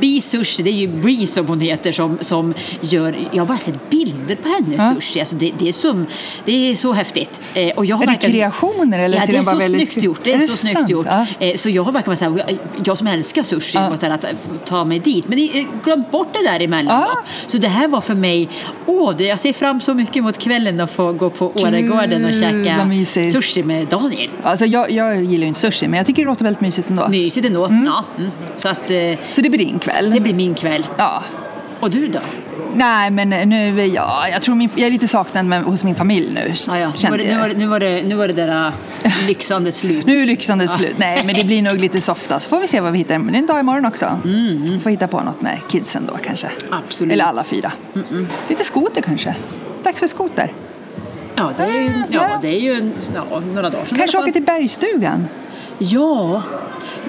Bi 0.00 0.20
Sushi, 0.20 0.62
det 0.62 0.70
är 0.70 0.74
ju 0.74 0.88
Bree 0.88 1.26
som 1.26 1.46
hon 1.46 1.60
heter 1.60 1.92
som, 1.92 2.18
som 2.20 2.54
gör, 2.80 3.14
jag 3.32 3.40
har 3.42 3.46
bara 3.46 3.58
sett 3.58 3.90
bilder 3.90 4.34
på 4.36 4.48
hennes 4.48 4.76
Ja. 4.78 4.94
sushi, 4.94 5.20
alltså 5.20 5.36
det, 5.36 5.52
det, 5.58 5.68
är 5.68 5.72
som, 5.72 6.06
det 6.44 6.70
är 6.70 6.74
så 6.74 6.92
häftigt. 6.92 7.40
Eh, 7.54 7.70
och 7.76 7.86
jag 7.86 7.96
har 7.96 8.02
Är 8.02 8.06
det 8.06 8.12
verkligen- 8.12 8.32
kreationer 8.32 8.98
eller 8.98 9.18
ja, 9.18 9.24
det 9.26 9.36
är 9.36 9.42
så 9.42 9.56
väldigt- 9.56 9.92
snyggt 9.92 10.04
gjort. 10.04 10.20
Det 10.24 10.30
är, 10.32 10.36
Är 10.36 10.40
det 10.40 10.48
så 10.48 10.56
snyggt 10.56 10.76
sant? 10.78 10.90
gjort. 10.90 11.06
Ja. 11.10 11.26
Eh, 11.40 11.56
Så 11.56 11.70
jag 11.70 11.82
har 11.82 11.92
verkligen 11.92 12.16
så 12.16 12.24
här, 12.24 12.58
jag, 12.84 12.98
som 12.98 13.06
älskar 13.06 13.42
sushi, 13.42 13.78
Ja. 13.78 13.90
måste 13.90 14.12
att 14.14 14.24
ta 14.66 14.84
mig 14.84 14.98
dit. 14.98 15.28
Men 15.28 15.38
jag 15.46 15.52
har 15.54 15.82
glömt 15.84 16.10
bort 16.10 16.28
det 16.32 16.50
där 16.50 16.60
emellan. 16.64 17.00
Ja. 17.00 17.18
Så 17.46 17.58
det 17.58 17.68
här 17.68 17.88
var 17.88 18.00
för 18.00 18.14
mig, 18.14 18.48
åh, 18.86 19.14
det, 19.16 19.24
jag 19.24 19.38
ser 19.38 19.52
fram 19.52 19.80
så 19.80 19.94
mycket 19.94 20.22
mot 20.22 20.38
kvällen 20.38 20.80
att 20.80 20.90
få 20.90 21.12
gå 21.12 21.30
på 21.30 21.52
Åregården 21.54 22.24
och 22.24 22.32
käka 22.32 23.30
sushi 23.32 23.62
med 23.62 23.86
Daniel. 23.88 24.30
Alltså, 24.42 24.66
jag, 24.66 24.90
jag 24.90 25.24
gillar 25.24 25.42
ju 25.42 25.48
inte 25.48 25.60
sushi, 25.60 25.88
men 25.88 25.96
jag 25.96 26.06
tycker 26.06 26.22
det 26.22 26.26
låter 26.28 26.44
väldigt 26.44 26.60
mysigt 26.60 26.90
ändå. 26.90 27.08
Mysigt 27.08 27.46
ändå. 27.46 27.60
Ja, 27.86 28.04
mm. 28.18 28.30
Så 28.56 28.68
att 28.68 28.90
eh, 28.90 28.96
Så 29.32 29.40
det 29.40 29.50
blir 29.50 29.61
din 29.64 29.78
kväll? 29.78 30.10
det 30.10 30.20
blir 30.20 30.34
min 30.34 30.54
kväll. 30.54 30.86
Ja. 30.98 31.22
Och 31.80 31.90
du 31.90 32.08
då? 32.08 32.20
Nej, 32.74 33.10
men 33.10 33.28
nu, 33.48 33.86
ja, 33.86 34.28
jag 34.28 34.42
tror 34.42 34.54
min, 34.54 34.70
jag 34.76 34.86
är 34.86 34.90
lite 34.90 35.08
saknad 35.08 35.46
med, 35.46 35.62
hos 35.62 35.84
min 35.84 35.94
familj 35.94 36.32
nu. 36.34 36.54
Ja, 36.66 36.78
ja. 36.78 36.92
Nu, 37.02 37.10
var 37.10 37.18
det, 37.18 37.24
nu, 37.24 37.30
jag. 37.30 37.38
var 37.38 37.48
det, 37.48 37.54
nu, 37.54 37.66
var 37.66 37.80
det, 37.80 38.02
nu 38.02 38.14
var 38.14 38.28
det 38.28 38.34
där 38.34 38.72
äh, 39.04 39.26
lyxandet 39.26 39.74
slut. 39.74 40.06
Nu 40.06 40.22
är 40.22 40.26
lyxandet 40.26 40.70
slut. 40.70 40.94
Nej, 40.98 41.22
men 41.26 41.34
det 41.34 41.44
blir 41.44 41.62
nog 41.62 41.78
lite 41.78 42.00
softa. 42.00 42.40
Så 42.40 42.48
får 42.48 42.60
vi 42.60 42.66
se 42.66 42.80
vad 42.80 42.92
vi 42.92 42.98
hittar. 42.98 43.18
Det 43.18 43.36
är 43.36 43.38
en 43.38 43.46
dag 43.46 43.60
imorgon 43.60 43.86
också. 43.86 44.20
Mm. 44.24 44.80
Får 44.80 44.90
hitta 44.90 45.08
på 45.08 45.20
något 45.20 45.40
med 45.40 45.58
kidsen 45.68 46.06
då 46.06 46.16
kanske. 46.24 46.48
Absolut. 46.70 47.12
Eller 47.12 47.24
alla 47.24 47.44
fyra. 47.44 47.72
Lite 48.48 48.64
skoter 48.64 49.02
kanske. 49.02 49.34
Dags 49.82 49.98
för 49.98 50.06
skoter. 50.06 50.52
Ja, 51.34 51.50
det 51.56 51.62
är 51.62 51.82
ju, 51.82 51.92
ja, 52.10 52.28
det 52.42 52.48
är 52.48 52.60
ju 52.60 52.90
ja, 53.14 53.40
några 53.54 53.70
dagar 53.70 53.84
sedan. 53.84 53.98
Kanske 53.98 54.18
åka 54.18 54.32
till 54.32 54.42
bergstugan. 54.42 55.28
Ja, 55.78 56.42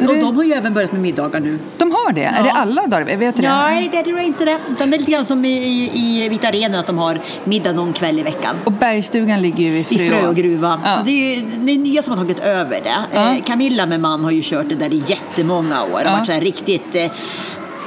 och 0.08 0.16
de 0.16 0.36
har 0.38 0.44
ju 0.44 0.52
även 0.54 0.74
börjat 0.74 0.92
med 0.92 1.02
middagar 1.02 1.40
nu. 1.40 1.60
De 1.78 1.92
har 1.92 2.12
det. 2.14 2.24
Är 2.24 2.44
det 2.44 2.52
alla 2.52 2.88
dagar? 2.88 3.16
Vet 3.18 3.36
du 3.36 3.42
det? 3.42 3.48
Nej, 3.50 3.90
det 3.92 4.04
tror 4.04 4.18
jag 4.18 4.26
inte 4.28 4.46
det. 4.46 4.60
Utan 4.72 4.90
det 4.92 4.96
är 4.98 5.00
lite 5.00 5.12
grann 5.12 5.26
som 5.26 5.46
i, 5.46 5.50
i, 5.58 6.24
i 6.26 6.30
Vita 6.30 6.48
Arenan 6.48 6.80
att 6.80 6.88
de 6.88 6.98
har 6.98 7.20
middag 7.44 7.72
någon 7.72 7.94
kväll 7.94 8.20
i 8.20 8.24
veckan. 8.24 8.56
Och 8.64 8.72
bergstugan 8.72 9.42
ligger 9.42 9.64
ju 9.64 9.80
i 9.80 9.84
Frö. 9.84 9.96
I 9.96 10.10
Frögruva. 10.10 10.82
Ja. 10.86 11.00
Och 11.00 11.06
det 11.06 11.12
är 11.12 11.36
ju 11.40 11.46
det 11.60 11.72
är 11.72 11.78
nya 11.78 12.02
som 12.02 12.12
har 12.12 12.18
tagit 12.24 12.40
över 12.40 12.82
det. 12.84 12.96
Ja. 13.14 13.34
Eh, 13.36 13.44
Camilla 13.44 13.86
med 13.86 14.00
man 14.00 14.24
har 14.24 14.32
ju 14.32 14.42
kört 14.44 14.70
det 14.70 14.76
där 14.76 14.94
i 14.94 15.04
jättemånga 15.08 15.84
år. 15.84 15.88
Och 15.94 16.02
Ja. 16.06 16.12
varit 16.12 16.26
så 16.28 16.34
riktigt 16.40 16.96
eh, 16.96 17.12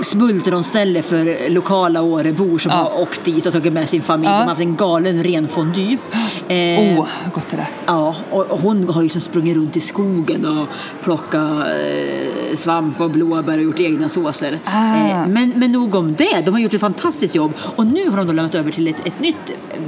smultronställe 0.03 1.03
för 1.03 1.51
lokala 1.51 2.03
Årebor 2.03 2.59
som 2.59 2.73
Ja. 2.73 2.77
har 2.79 3.01
åkt 3.03 3.25
dit 3.25 3.47
och 3.47 3.53
tagit 3.53 3.73
med 3.73 3.89
sin 3.89 4.03
familj. 4.03 4.31
Ja. 4.31 4.37
De 4.37 4.41
har 4.43 4.49
haft 4.49 4.61
en 4.61 4.77
galen 4.77 5.23
Eh, 6.49 6.99
Åh, 6.99 7.07
gott 7.35 7.51
det 7.51 7.57
där. 7.57 7.67
Ja, 7.87 8.15
och 8.31 8.47
och 8.51 8.61
hon 8.61 8.89
har 8.89 9.03
ju 9.03 9.09
som 9.09 9.21
sprungit 9.21 9.57
runt 9.57 9.77
i 9.77 9.81
skogen 9.81 10.45
och 10.59 10.67
plockat 11.03 11.67
eh, 11.67 12.57
svamp 12.57 13.01
och 13.01 13.11
blåbär 13.11 13.59
och 13.59 13.65
gjort 13.65 13.81
egna 13.81 14.09
såser. 14.09 14.59
Ah. 14.65 14.97
Eh, 14.97 15.27
men, 15.27 15.53
men 15.57 15.73
nog 15.73 15.95
om 15.95 16.15
det, 16.15 16.41
de 16.45 16.51
har 16.51 16.59
gjort 16.61 16.75
ett 16.75 16.81
fantastiskt 16.81 17.35
jobb 17.35 17.53
och 17.77 17.87
nu 17.87 18.11
har 18.11 18.17
de 18.17 18.27
då 18.27 18.33
lämnat 18.33 18.55
över 18.55 18.71
till 18.71 18.89
ett, 18.89 18.97
ett 19.07 19.21
nytt 19.21 19.37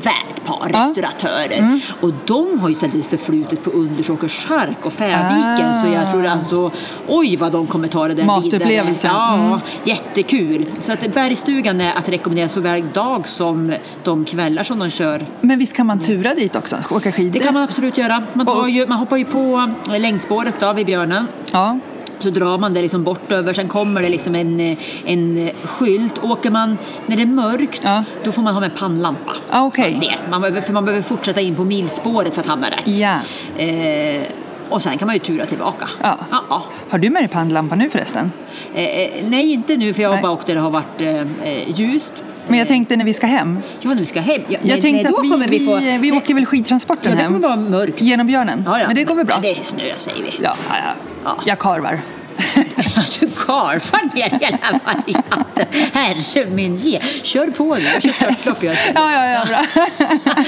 värdpar, 0.03 0.71
Ja. 0.73 0.81
restauratörer. 0.81 1.59
Mm. 1.59 1.81
Och 2.01 2.13
de 2.27 2.59
har 2.61 2.69
ju 2.69 2.75
ställt 2.75 2.95
ett 2.95 3.07
förflutet 3.07 3.63
på 3.65 3.71
Undersåkers 3.71 4.47
skärk 4.47 4.87
och 4.87 4.93
Färviken 4.93 5.71
Ah. 5.71 5.83
så 5.83 5.87
jag 5.93 6.11
tror 6.11 6.27
alltså, 6.27 6.71
oj 7.09 7.37
vad 7.37 7.53
de 7.53 7.67
kommer 7.67 7.89
ta 7.89 8.09
det 8.09 8.15
där 8.15 8.25
Matupplevelsen. 8.25 9.11
vidare. 9.11 9.39
Ja, 9.39 9.45
Mm. 9.49 9.59
jättekul. 9.85 10.67
Så 10.81 10.93
att 10.93 11.15
Bergstugan 11.15 11.81
är 11.81 11.93
att 11.99 12.09
rekommendera 12.09 12.49
såväl 12.49 12.85
dag 12.95 13.29
som 13.29 13.73
de 14.05 14.25
kvällar 14.25 14.63
som 14.65 14.79
de 14.79 14.91
kör 14.91 15.27
Men 15.41 15.59
visst 15.59 15.73
kan 15.73 15.87
man 15.87 16.01
tura 16.01 16.35
dit 16.35 16.48
också? 16.57 16.77
Åka 16.91 17.13
skidor? 17.13 17.33
det 17.33 17.39
kan 17.39 17.55
man 17.55 17.63
absolut 17.63 17.99
göra. 17.99 18.23
Man, 18.35 18.47
tar 18.47 18.69
ju, 18.69 18.87
man 18.87 18.99
hoppar 18.99 19.17
ju 19.17 19.25
på 19.25 19.71
eh, 19.93 20.01
längdspåret 20.01 20.61
då, 20.61 20.73
vid 20.73 20.87
Björnen. 20.87 21.27
Ja. 21.53 21.79
Så 22.21 22.31
drar 22.31 22.59
man 22.59 22.75
det 22.75 22.83
liksom 22.83 23.05
bort 23.05 23.33
över, 23.33 23.53
sen 23.53 23.69
kommer 23.69 24.03
det 24.03 24.09
liksom 24.09 24.35
en, 24.35 24.61
eh, 24.61 24.79
en 25.05 25.51
skylt. 25.65 26.25
Åker 26.25 26.51
man 26.51 26.79
när 27.07 27.17
det 27.17 27.23
är 27.23 27.27
mörkt, 27.27 27.81
Ja. 27.85 28.05
då 28.25 28.33
får 28.33 28.43
man 28.43 28.55
ha 28.55 28.61
med 28.61 28.77
pannlampa. 28.77 29.33
Ah, 29.51 29.63
okej. 29.67 29.93
Man, 29.93 30.01
ser. 30.01 30.19
man, 30.31 30.41
behöver, 30.41 30.61
för 30.61 30.73
man 30.73 30.85
behöver 30.85 31.03
fortsätta 31.03 31.41
in 31.41 31.55
på 31.55 31.65
milspåret 31.65 32.35
för 32.35 32.41
att 32.41 32.47
hamna 32.47 32.71
rätt. 32.71 32.87
Ja. 32.87 33.17
Eh, 33.57 34.23
och 34.69 34.83
sen 34.83 34.99
kan 34.99 35.07
man 35.07 35.15
ju 35.15 35.19
tura 35.19 35.47
tillbaka. 35.47 35.89
Ja. 36.03 36.19
Ja, 36.31 36.45
ja. 36.49 36.65
Har 36.91 36.99
du 36.99 37.11
med 37.11 37.23
dig 37.23 37.29
pannlampa 37.29 37.75
nu 37.75 37.91
förresten? 37.91 38.33
Eh, 38.75 38.85
eh, 38.85 39.11
nej, 39.25 39.53
inte 39.53 39.77
nu 39.77 39.95
för 39.95 40.03
jag 40.03 40.11
har 40.11 40.23
bara 40.23 40.33
åkt 40.33 40.47
där 40.47 40.55
det 40.55 40.61
har 40.61 40.71
varit 40.71 41.01
eh, 41.01 41.21
eh, 41.21 41.81
ljust. 41.81 42.23
Men 42.49 42.59
jag 42.59 42.69
tänkte 42.69 42.97
när 42.97 43.05
vi 43.05 43.15
ska 43.15 43.27
hem. 43.27 43.59
Ja, 43.81 43.89
när 43.89 43.97
vi 43.97 44.07
ska 44.07 44.21
hem. 44.21 44.43
Ja, 44.49 44.59
Jag 44.63 44.69
nej, 44.69 44.81
tänkte 44.81 45.03
nej, 45.03 45.13
då 45.13 45.19
att 45.19 45.25
vi, 45.25 45.29
kommer 45.29 45.49
vi 45.49 45.65
få... 45.65 45.99
vi, 46.01 46.13
åker 46.13 46.35
väl 46.35 46.47
skidtransporten 46.47 47.11
Ja, 47.11 47.19
det 47.19 47.25
kommer 47.25 47.39
vara 47.39 47.57
mörkt. 47.57 48.03
Genom 48.03 48.27
björnen? 48.27 48.63
Ja, 48.67 48.81
ja. 48.81 48.87
Men 48.87 48.97
det 48.97 49.05
går 49.05 49.15
väl 49.15 49.27
bra? 49.27 49.39
Det 49.43 49.51
är 49.51 49.63
snö 49.63 49.83
säger 49.97 50.23
vi. 50.23 50.31
Ja, 50.43 50.57
ja, 50.69 50.75
ja. 50.85 50.93
Ja. 51.25 51.37
Jag 51.47 51.59
karvar. 51.59 52.01
Du 53.21 53.27
karvar 53.31 54.15
ner 54.15 54.31
hela 54.41 54.81
varianten. 54.85 55.67
Herre 55.93 56.51
min 56.51 56.77
ge. 56.77 57.01
Kör 57.23 57.47
på 57.47 57.75
nu. 57.75 57.81
Jag 57.83 58.03
kör 58.03 58.13
störtlopp 58.13 58.63
jag. 58.63 58.75
Ja, 58.95 59.13
ja, 59.13 59.27
ja, 59.27 59.45
bra. 59.47 59.85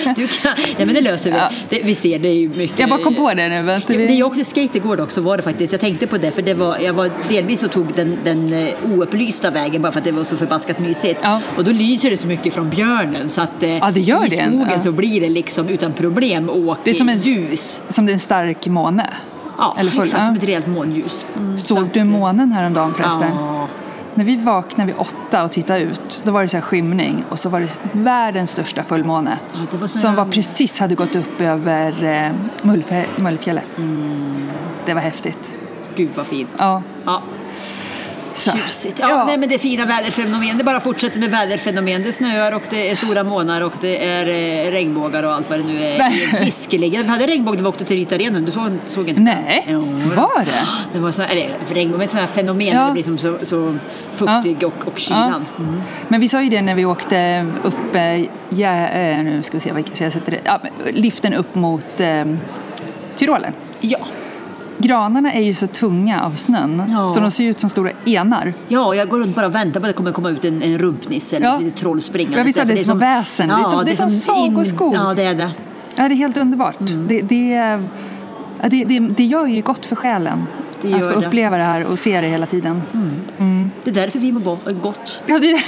Du 0.16 0.28
kan, 0.28 0.52
nej 0.76 0.86
men 0.86 0.94
det 0.94 1.00
löser 1.00 1.30
vi. 1.32 1.36
Ja. 1.36 1.50
Det, 1.68 1.80
vi 1.84 1.94
ser, 1.94 2.18
det 2.18 2.28
är 2.28 2.34
ju 2.34 2.48
mycket. 2.48 2.78
Jag 2.78 2.88
bara 2.88 3.02
kom 3.02 3.14
på 3.14 3.34
det 3.34 3.48
nu. 3.48 3.62
Vet 3.62 3.90
vi... 3.90 4.06
Det 4.06 4.14
jag 4.14 4.28
åkte 4.28 4.44
skate 4.44 4.78
igår 4.78 5.00
också 5.00 5.20
var 5.20 5.36
det 5.36 5.42
faktiskt. 5.42 5.72
Jag 5.72 5.80
tänkte 5.80 6.06
på 6.06 6.16
det 6.18 6.30
för 6.30 6.42
det 6.42 6.54
var, 6.54 6.78
jag 6.78 6.92
var 6.92 7.10
delvis 7.28 7.62
och 7.62 7.70
tog 7.70 7.86
den, 7.94 8.18
den 8.24 8.52
eh, 8.52 8.74
oupplysta 8.92 9.50
vägen 9.50 9.82
bara 9.82 9.92
för 9.92 9.98
att 9.98 10.04
det 10.04 10.12
var 10.12 10.24
så 10.24 10.36
förbaskat 10.36 10.78
mysigt. 10.78 11.20
Ja. 11.22 11.40
Och 11.56 11.64
då 11.64 11.72
lyser 11.72 12.10
det 12.10 12.16
så 12.16 12.26
mycket 12.26 12.54
från 12.54 12.70
björnen 12.70 13.28
så 13.28 13.40
att 13.40 13.62
eh, 13.62 13.70
Ja, 13.76 13.90
det 13.90 14.00
gör 14.00 14.26
i 14.26 14.28
det. 14.28 14.36
skogen 14.36 14.68
Ja. 14.74 14.80
så 14.80 14.92
blir 14.92 15.20
det 15.20 15.28
liksom 15.28 15.68
utan 15.68 15.92
problem 15.92 16.50
åk 16.50 16.78
Det 16.84 16.90
är 16.90 16.94
som 16.94 17.08
en, 17.08 17.18
ljus. 17.18 17.80
Som 17.88 18.06
det 18.06 18.12
är 18.12 18.14
en 18.14 18.20
stark 18.20 18.66
måne. 18.66 19.06
Ja, 19.60 19.74
Eller 19.78 19.90
full, 19.90 20.04
exakt 20.04 20.20
ja. 20.22 20.26
som 20.26 20.36
ett 20.36 20.44
rejält 20.44 20.66
månljus. 20.66 21.26
Mm, 21.36 21.58
så 21.58 21.74
Såg 21.74 21.84
att, 21.84 21.94
du 21.94 22.04
månen 22.04 22.52
häromdagen 22.52 22.94
förresten? 22.94 23.32
Ja. 23.36 23.68
När 24.14 24.24
vi 24.24 24.36
vaknade 24.36 24.86
vid 24.92 25.00
åtta 25.00 25.44
och 25.44 25.52
tittade 25.52 25.80
ut, 25.80 26.22
då 26.24 26.32
var 26.32 26.42
det 26.42 26.48
så 26.48 26.56
här 26.56 26.62
skymning 26.62 27.24
och 27.28 27.38
så 27.38 27.48
var 27.48 27.60
det 27.60 27.68
världens 27.92 28.50
största 28.50 28.82
fullmåne. 28.82 29.38
Ja, 29.52 29.78
var 29.78 29.86
så 29.86 29.98
som 29.98 30.14
var 30.14 30.24
precis 30.24 30.78
hade 30.80 30.94
gått 30.94 31.14
upp 31.16 31.40
över 31.40 32.04
eh, 32.04 32.30
Mullfjä- 32.68 33.06
Mullfjället. 33.16 33.64
Det 34.86 34.94
var 34.94 35.00
häftigt. 35.00 35.50
Gud 35.96 36.10
vad 36.14 36.26
fint. 36.26 36.48
Ja, 36.58 36.82
Ja. 37.04 37.22
Så. 38.34 38.50
Tjusigt. 38.50 38.98
Ja, 38.98 39.24
Nej, 39.24 39.38
men 39.38 39.48
det 39.48 39.54
är 39.54 39.58
fina 39.58 39.84
väderfenomen. 39.84 40.58
Det 40.58 40.64
bara 40.64 40.80
fortsätter 40.80 41.20
med 41.20 41.30
väderfenomen. 41.30 42.02
Det 42.02 42.12
snöar 42.12 42.52
och 42.54 42.62
det 42.70 42.90
är 42.90 42.96
stora 42.96 43.24
månar 43.24 43.60
och 43.60 43.72
det 43.80 44.06
är 44.06 44.26
eh, 44.26 44.70
regnbågar 44.70 45.22
och 45.22 45.32
allt 45.32 45.50
vad 45.50 45.58
det 45.58 45.64
nu 45.64 45.82
är. 45.82 46.40
Visserligen. 46.44 47.02
Vi 47.02 47.08
hade 47.08 47.26
regnbåg 47.26 47.56
när 47.56 47.62
vi 47.62 47.68
åkte 47.68 47.84
till 47.84 47.96
Ritarenen. 47.96 48.44
Du 48.44 48.52
såg, 48.52 48.70
såg 48.86 49.08
inte? 49.08 49.20
Nej, 49.20 49.66
Jo, 49.68 49.80
var 50.16 50.44
det? 50.44 50.66
Det 50.92 50.98
var 50.98 51.12
sån, 51.12 51.24
eller 51.24 51.50
regnbåg, 51.68 51.98
men 51.98 52.08
sådana 52.08 52.26
här 52.26 52.34
fenomen 52.34 52.66
Ja. 52.66 52.86
det 52.86 52.92
blir 52.92 53.02
som 53.02 53.18
så, 53.18 53.36
så 53.42 53.76
fuktig 54.12 54.66
och, 54.66 54.86
och 54.86 54.98
kylan. 54.98 55.46
Mm. 55.58 55.82
Men 56.08 56.20
vi 56.20 56.28
sa 56.28 56.42
ju 56.42 56.48
det 56.48 56.62
när 56.62 56.74
vi 56.74 56.84
åkte 56.84 57.46
upp, 57.62 57.94
eh, 57.94 58.20
ja, 58.48 58.86
eh, 58.88 59.18
nu 59.22 59.42
ska 59.42 59.56
vi 59.56 59.60
se 59.60 59.72
vad 59.72 59.84
jag 59.94 60.12
sätter 60.12 60.30
det, 60.30 60.40
ja, 60.44 60.60
liften 60.92 61.34
upp 61.34 61.54
mot 61.54 62.00
eh, 62.00 62.24
Tyrolen. 63.16 63.52
Ja. 63.80 63.98
Granarna 64.82 65.32
är 65.32 65.40
ju 65.42 65.54
så 65.54 65.66
tunga 65.66 66.22
av 66.24 66.34
snön 66.34 66.82
Ja. 66.88 67.10
så 67.14 67.20
de 67.20 67.30
ser 67.30 67.44
ut 67.44 67.60
som 67.60 67.70
stora 67.70 67.90
enar. 68.06 68.54
ja, 68.68 68.94
jag 68.94 69.08
går 69.08 69.20
runt 69.20 69.36
bara 69.36 69.46
och 69.46 69.54
väntar 69.54 69.80
på 69.80 69.86
att 69.86 69.90
det 69.92 69.96
kommer 69.96 70.12
komma 70.12 70.30
ut 70.30 70.44
en, 70.44 70.62
en 70.62 70.78
rumpnisse 70.78 71.36
eller 71.36 71.46
Ja. 71.46 71.60
ett 71.62 71.76
troll 71.76 72.00
springande. 72.00 72.38
Ja, 72.38 72.44
visst 72.44 72.58
är 72.58 72.64
det 72.64 72.76
som 72.76 72.98
väsen. 72.98 73.48
Det 73.48 73.54
är 73.54 73.70
som- 73.70 73.84
det 73.84 73.90
är 73.90 73.94
som 73.94 74.10
sagoskog. 74.10 74.94
Ja, 74.94 75.14
det 75.14 75.22
är 75.22 75.34
det. 75.34 75.50
Ja, 75.96 76.08
det 76.08 76.14
är 76.14 76.16
helt 76.16 76.36
underbart. 76.36 76.80
Mm. 76.80 77.06
Det, 77.08 77.20
det, 77.20 77.48
ja, 78.62 78.68
det, 78.68 78.84
det, 78.84 78.98
det 79.00 79.24
gör 79.24 79.46
ju 79.46 79.62
gott 79.62 79.86
för 79.86 79.96
själen 79.96 80.46
Det 80.82 80.94
att 80.94 81.14
få 81.14 81.20
det. 81.20 81.26
uppleva 81.26 81.56
det 81.56 81.62
här 81.62 81.84
och 81.84 81.98
se 81.98 82.20
det 82.20 82.26
hela 82.26 82.46
tiden. 82.46 82.82
Det 83.84 83.90
är 83.90 83.94
därför 83.94 84.18
vi 84.18 84.32
mår 84.32 84.72
gott. 84.72 85.22
Ja, 85.26 85.38
det, 85.38 85.60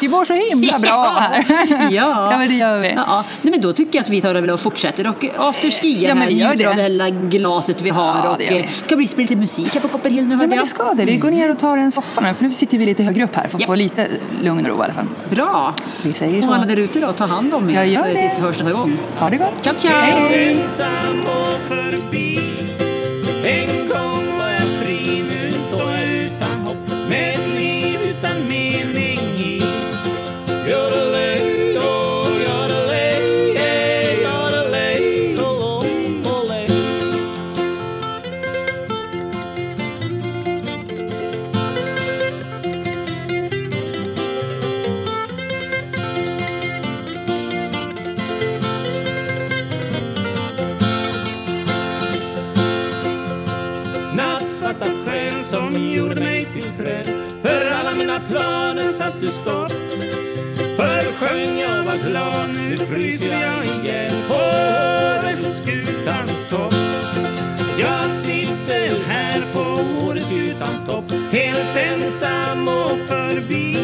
vi 0.00 0.08
mår 0.08 0.24
så 0.24 0.34
himla 0.34 0.78
bra 0.78 1.16
här. 1.20 1.44
ja. 1.90 2.32
ja 2.32 2.38
men 2.38 2.48
det 2.48 2.54
gör 2.54 2.78
vi. 2.80 2.88
Ja, 2.88 2.94
ja. 3.06 3.24
Nej, 3.42 3.50
men 3.50 3.60
då 3.60 3.72
tycker 3.72 3.98
jag 3.98 4.02
att 4.02 4.08
vi 4.10 4.20
tar 4.20 4.34
över 4.34 4.50
och 4.52 4.60
fortsätter 4.60 5.06
och 5.06 5.24
afterskiar 5.38 6.08
Ja, 6.08 6.14
här, 6.14 6.26
njuter 6.30 6.56
det. 6.56 6.66
av 6.66 6.76
det 6.76 6.88
lilla 6.88 7.10
glaset 7.10 7.82
vi 7.82 7.90
har. 7.90 8.16
Ja, 8.24 8.30
och 8.30 8.38
det 8.38 8.50
vi. 8.50 8.58
eh, 8.60 8.66
ska 8.86 8.96
bli 8.96 9.06
spela 9.06 9.22
lite 9.22 9.36
musik 9.36 9.74
här 9.74 9.80
på 9.80 9.88
Copperhill 9.88 10.24
nu 10.24 10.30
Ja, 10.30 10.36
hörde 10.36 10.48
men 10.48 10.58
det 10.58 10.66
ska 10.66 10.92
det. 10.94 11.04
Vi 11.04 11.16
går 11.16 11.30
ner 11.30 11.50
och 11.50 11.58
tar 11.58 11.76
en 11.78 11.92
soffa 11.92 12.20
nu, 12.20 12.34
för 12.34 12.44
nu 12.44 12.50
sitter 12.52 12.78
vi 12.78 12.86
lite 12.86 13.02
högre 13.02 13.24
upp 13.24 13.36
här 13.36 13.48
för 13.48 13.56
att 13.56 13.60
Ja. 13.60 13.66
få 13.66 13.74
lite 13.74 14.06
lugn 14.42 14.66
och 14.66 14.76
ro 14.76 14.80
i 14.80 14.84
alla 14.84 14.94
fall. 14.94 15.06
Bra! 15.30 15.74
Vi 16.02 16.14
säger 16.14 16.48
Och 16.48 16.54
alla 16.54 16.62
så. 16.62 16.68
där 16.68 16.76
ute 16.76 17.00
då, 17.00 17.12
ta 17.12 17.26
hand 17.26 17.54
om 17.54 17.70
er 17.70 17.74
Jag 17.74 17.86
gör 17.88 18.00
så- 18.02 18.08
det. 18.08 18.20
tills 18.20 18.38
vi 18.38 18.42
hörs 18.42 18.58
nästa 18.58 18.72
gång. 18.78 18.96
Ha 19.18 19.30
det 19.30 19.36
gott. 19.36 19.52
Ciao, 19.64 19.74
ciao! 19.78 19.92
förbi 21.68 22.38
En 23.44 23.88
gång 23.88 24.07
nu 62.78 62.86
fryser 62.86 63.40
jag 63.40 63.64
igen 63.64 64.12
På 64.28 64.34
Åreskutans 64.34 66.48
topp. 66.50 66.74
Jag 67.80 68.10
sitter 68.10 69.04
här 69.08 69.42
på 69.52 69.60
Åreskutans 70.06 70.86
topp 70.86 71.04
Helt 71.30 71.76
ensam 71.76 72.68
och 72.68 72.98
förbi. 73.08 73.76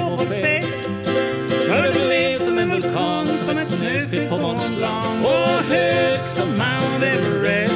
på 0.00 0.16
vår 0.16 0.24
fest. 0.24 0.90
Mörklev 1.68 2.36
som 2.36 2.58
en 2.58 2.70
vulkan, 2.70 3.26
som 3.26 3.58
ett 3.58 3.70
snöskred 3.70 4.28
på 4.30 4.36
Mont 4.38 4.60
och 5.24 5.74
hög 5.74 6.20
som 6.36 6.48
Mount 6.48 7.06
Everest. 7.06 7.74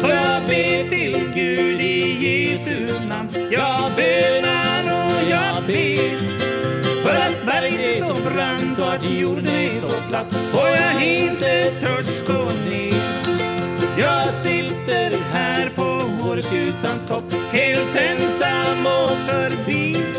Så 0.00 0.08
jag 0.08 0.42
ber 0.46 0.88
till 0.88 1.30
Gud 1.34 1.80
i 1.80 2.26
Jesu 2.26 2.86
namn, 3.08 3.28
jag 3.50 3.92
bönar 3.96 4.82
och 4.82 5.30
jag 5.30 5.62
ber. 5.66 6.34
För 7.02 7.14
att 7.14 7.46
berget 7.46 7.80
är 7.80 8.04
så 8.04 8.14
brant 8.14 8.78
och 8.78 8.92
att 8.92 9.10
jorden 9.10 9.46
är 9.46 9.80
så 9.80 10.08
platt 10.08 10.26
och 10.52 10.68
jag 10.68 11.06
inte 11.06 11.70
törs 11.80 12.26
gå 12.26 12.44
ner. 12.70 12.94
Jag 13.98 14.28
sitter 14.28 15.18
här 15.32 15.68
på 15.74 16.04
Åreskutans 16.28 17.06
topp 17.06 17.32
helt 17.52 17.96
ensam 17.96 18.86
och 18.86 19.16
förbi 19.28 20.13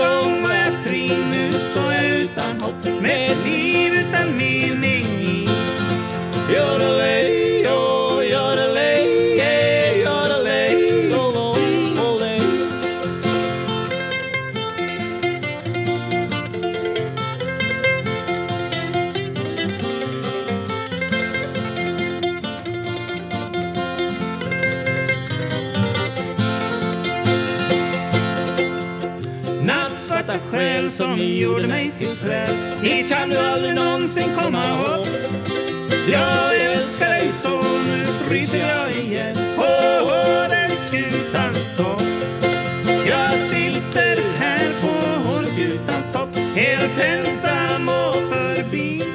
en 0.00 0.08
gång 0.08 0.42
var 0.42 0.54
jag 0.54 0.74
fri, 0.84 1.08
nu 1.30 1.52
står 1.52 1.92
jag 1.92 2.04
utan 2.04 2.60
hopp. 2.60 3.02
Med 3.02 3.36
liv 3.44 3.69
svarta 30.20 30.38
själ 30.50 30.90
som 30.90 31.16
gjorde 31.18 31.66
mig 31.66 31.92
till 31.98 32.16
träd. 32.16 32.54
Hit 32.82 33.08
kan 33.08 33.28
du 33.28 33.38
aldrig 33.38 33.74
någonsin 33.74 34.28
komma 34.36 34.64
upp. 34.96 35.08
Jag 36.12 36.56
älskar 36.56 37.08
dig 37.08 37.32
så, 37.32 37.62
nu 37.86 38.04
fryser 38.04 38.58
jag 38.58 38.90
igen 38.90 39.36
på 39.56 39.62
Åreskutans 40.06 41.76
topp. 41.76 42.02
Jag 43.08 43.32
sitter 43.32 44.38
här 44.38 44.70
på 44.80 45.30
Åreskutans 45.30 46.12
topp 46.12 46.36
helt 46.54 46.98
ensam 46.98 47.88
och 47.88 48.34
förbi. 48.34 49.09